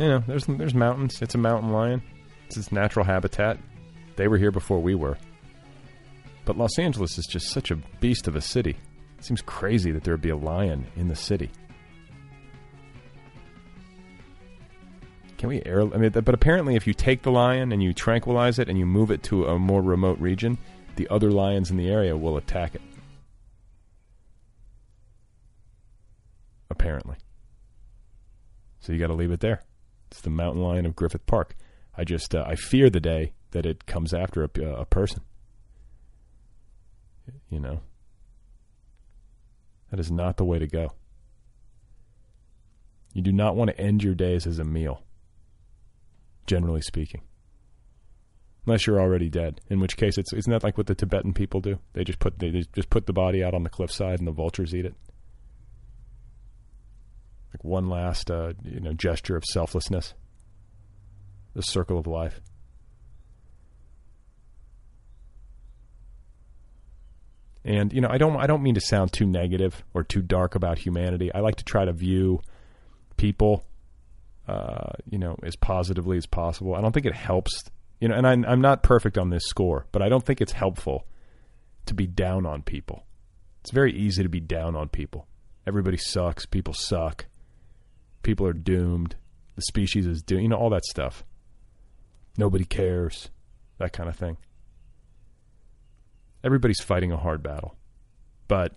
[0.00, 1.20] you know, there's there's mountains.
[1.20, 2.02] It's a mountain lion.
[2.46, 3.58] It's its natural habitat.
[4.16, 5.18] They were here before we were.
[6.46, 8.76] But Los Angeles is just such a beast of a city.
[9.18, 11.50] It seems crazy that there would be a lion in the city.
[15.36, 15.82] Can we air?
[15.82, 18.86] I mean, but apparently, if you take the lion and you tranquilize it and you
[18.86, 20.58] move it to a more remote region,
[20.96, 22.82] the other lions in the area will attack it.
[26.70, 27.16] Apparently.
[28.80, 29.62] So you got to leave it there.
[30.10, 31.56] It's the mountain lion of Griffith Park.
[31.96, 35.22] I just uh, I fear the day that it comes after a, a person.
[37.48, 37.80] You know,
[39.90, 40.92] that is not the way to go.
[43.12, 45.02] You do not want to end your days as a meal.
[46.46, 47.22] Generally speaking,
[48.66, 51.60] unless you're already dead, in which case it's isn't that like what the Tibetan people
[51.60, 51.78] do?
[51.92, 54.74] They just put they just put the body out on the cliffside and the vultures
[54.74, 54.94] eat it
[57.52, 60.14] like one last uh, you know gesture of selflessness.
[61.54, 62.40] The circle of life.
[67.64, 70.54] And you know i don't i don't mean to sound too negative or too dark
[70.54, 71.32] about humanity.
[71.34, 72.40] I like to try to view
[73.16, 73.64] people
[74.48, 76.74] uh, you know as positively as possible.
[76.74, 77.64] I don't think it helps
[78.00, 80.52] you know and I'm, I'm not perfect on this score but i don't think it's
[80.52, 81.06] helpful
[81.86, 83.04] to be down on people.
[83.60, 85.26] It's very easy to be down on people.
[85.66, 86.46] Everybody sucks.
[86.46, 87.26] People suck
[88.22, 89.16] people are doomed.
[89.56, 90.42] The species is doomed.
[90.42, 91.24] You know, all that stuff.
[92.36, 93.30] Nobody cares.
[93.78, 94.36] That kind of thing.
[96.44, 97.76] Everybody's fighting a hard battle.
[98.48, 98.76] But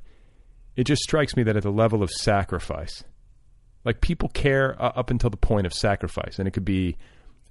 [0.76, 3.04] it just strikes me that at the level of sacrifice,
[3.86, 6.40] like people care uh, up until the point of sacrifice.
[6.40, 6.98] And it could be,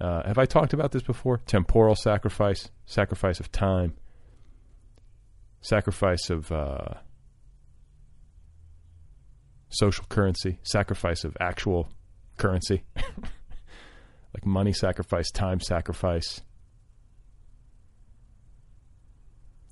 [0.01, 1.38] uh, have I talked about this before?
[1.47, 3.95] Temporal sacrifice, sacrifice of time,
[5.61, 6.51] sacrifice of.
[6.51, 6.95] Uh,
[9.72, 11.88] social currency, sacrifice of actual
[12.38, 16.42] currency, like money sacrifice, time sacrifice.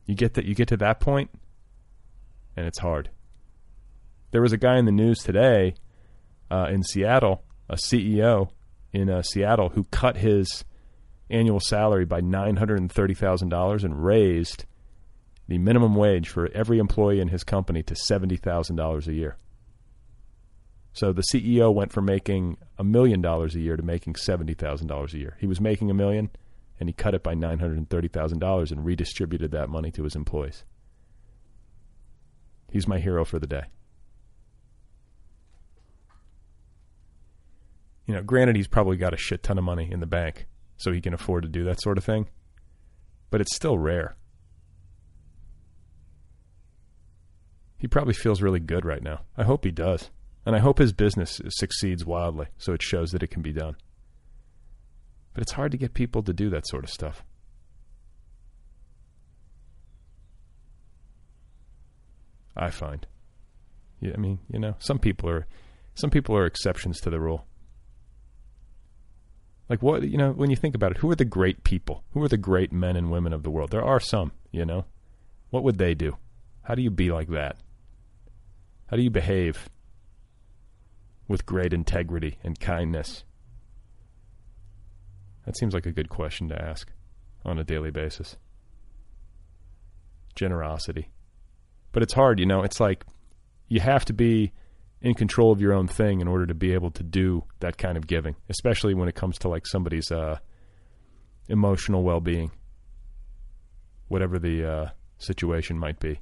[0.07, 1.30] You get that you get to that point,
[2.57, 3.11] and it's hard.
[4.32, 5.74] There was a guy in the news today
[6.51, 8.51] uh, in Seattle, a CEO
[8.92, 10.64] in uh, Seattle, who cut his
[11.28, 14.64] annual salary by nine hundred and thirty thousand dollars and raised
[15.46, 19.36] the minimum wage for every employee in his company to seventy thousand dollars a year.
[20.93, 24.88] So the CEO went from making a million dollars a year to making seventy thousand
[24.88, 25.36] dollars a year.
[25.41, 26.30] He was making a million,
[26.78, 29.91] and he cut it by nine hundred and thirty thousand dollars and redistributed that money
[29.93, 30.64] to his employees.
[32.70, 33.64] He's my hero for the day.
[38.07, 40.91] You know, granted, he's probably got a shit ton of money in the bank, so
[40.91, 42.28] he can afford to do that sort of thing.
[43.30, 44.16] But it's still rare.
[47.78, 49.20] He probably feels really good right now.
[49.36, 50.11] I hope he does.
[50.47, 53.76] And I hope his business succeeds wildly so it shows that it can be done.
[55.34, 57.22] But it's hard to get people to do that sort of stuff.
[62.57, 63.07] I find.
[64.01, 65.47] Yeah, I mean, you know, some people are
[65.95, 67.47] some people are exceptions to the rule.
[69.68, 72.03] Like what, you know, when you think about it, who are the great people?
[72.12, 73.70] Who are the great men and women of the world?
[73.70, 74.84] There are some, you know.
[75.51, 76.16] What would they do?
[76.62, 77.57] How do you be like that?
[78.86, 79.68] How do you behave
[81.31, 83.22] with great integrity and kindness?
[85.47, 86.91] That seems like a good question to ask
[87.45, 88.37] on a daily basis.
[90.35, 91.09] Generosity.
[91.93, 92.64] But it's hard, you know.
[92.64, 93.05] It's like
[93.68, 94.53] you have to be
[95.01, 97.97] in control of your own thing in order to be able to do that kind
[97.97, 100.37] of giving, especially when it comes to like somebody's uh,
[101.49, 102.51] emotional well-being,
[104.09, 106.20] whatever the uh, situation might be.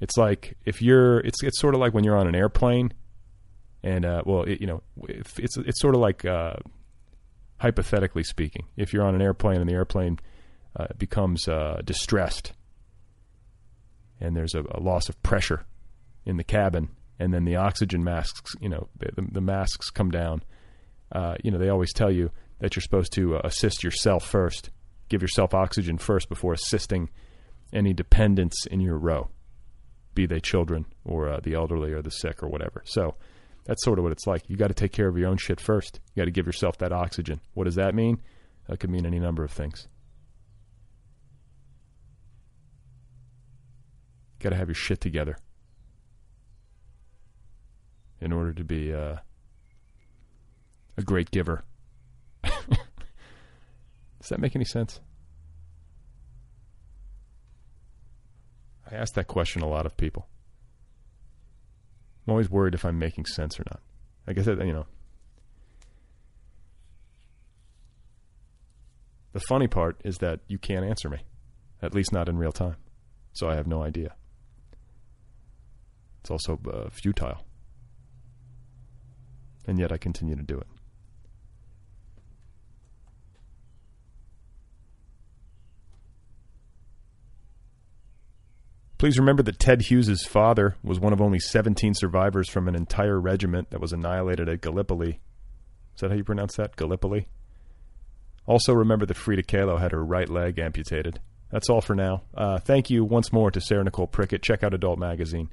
[0.00, 2.94] It's like if you're, it's it's sort of like when you're on an airplane,
[3.82, 6.54] and uh, well, it, you know, it's it's sort of like uh,
[7.58, 10.18] hypothetically speaking, if you're on an airplane and the airplane
[10.76, 12.52] uh, becomes uh, distressed
[14.22, 15.66] and there's a, a, loss of pressure
[16.24, 20.42] in the cabin, and then the oxygen masks, you know, the, the masks come down.
[21.10, 22.30] Uh, you know, they always tell you
[22.60, 24.70] that you're supposed to uh, assist yourself first,
[25.08, 27.10] give yourself oxygen first before assisting
[27.72, 29.28] any dependents in your row,
[30.14, 32.82] be they children or the elderly or the sick or whatever.
[32.86, 33.16] So
[33.64, 34.42] that's sort of what it's like.
[34.48, 36.00] You got to take care of your own shit first.
[36.14, 37.40] You got to give yourself that oxygen.
[37.54, 38.20] What does that mean?
[38.68, 39.88] That could mean any number of things.
[44.40, 45.36] Got to have your shit together
[48.20, 49.16] in order to be uh,
[50.96, 51.64] a great giver.
[52.44, 55.00] Does that make any sense?
[58.90, 60.28] I ask that question a lot of people.
[62.26, 63.80] I'm always worried if I'm making sense or not.
[64.26, 64.86] I guess, you know.
[69.32, 71.18] The funny part is that you can't answer me,
[71.80, 72.76] at least not in real time.
[73.32, 74.14] So I have no idea.
[76.20, 77.44] It's also uh, futile.
[79.66, 80.66] And yet I continue to do it.
[89.02, 93.18] Please remember that Ted Hughes' father was one of only 17 survivors from an entire
[93.20, 95.18] regiment that was annihilated at Gallipoli.
[95.96, 96.76] Is that how you pronounce that?
[96.76, 97.26] Gallipoli?
[98.46, 101.18] Also, remember that Frida Kahlo had her right leg amputated.
[101.50, 102.22] That's all for now.
[102.32, 104.40] Uh, thank you once more to Sarah Nicole Prickett.
[104.40, 105.48] Check out Adult Magazine.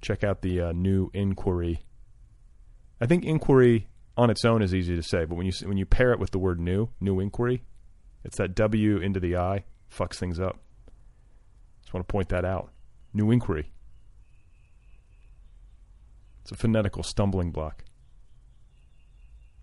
[0.00, 1.82] Check out the uh, new Inquiry.
[3.00, 5.84] I think Inquiry on its own is easy to say, but when you when you
[5.84, 7.64] pair it with the word new, New Inquiry,
[8.22, 10.60] it's that W into the I fucks things up.
[11.88, 12.70] Just want to point that out.
[13.14, 13.72] New inquiry.
[16.42, 17.82] It's a phonetical stumbling block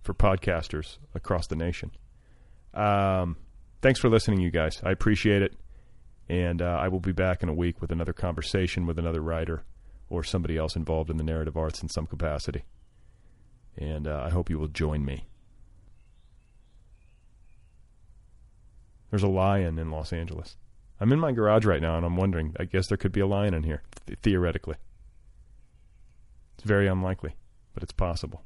[0.02, 1.92] for podcasters across the nation.
[2.74, 3.38] Um,
[3.84, 4.82] thanks for listening, you guys.
[4.84, 5.54] I appreciate it.
[6.28, 9.64] And uh, I will be back in a week with another conversation with another writer
[10.10, 12.64] or somebody else involved in the narrative arts in some capacity.
[13.78, 15.28] And uh, I hope you will join me.
[19.12, 20.58] There's a lion in Los Angeles.
[21.00, 23.28] I'm in my garage right now and I'm wondering, I guess there could be a
[23.28, 24.76] lion in here, th- theoretically.
[26.58, 27.36] It's very unlikely,
[27.74, 28.44] but it's possible.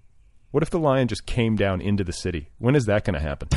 [0.52, 2.50] What if the lion just came down into the city?
[2.58, 3.50] When is that going to happen?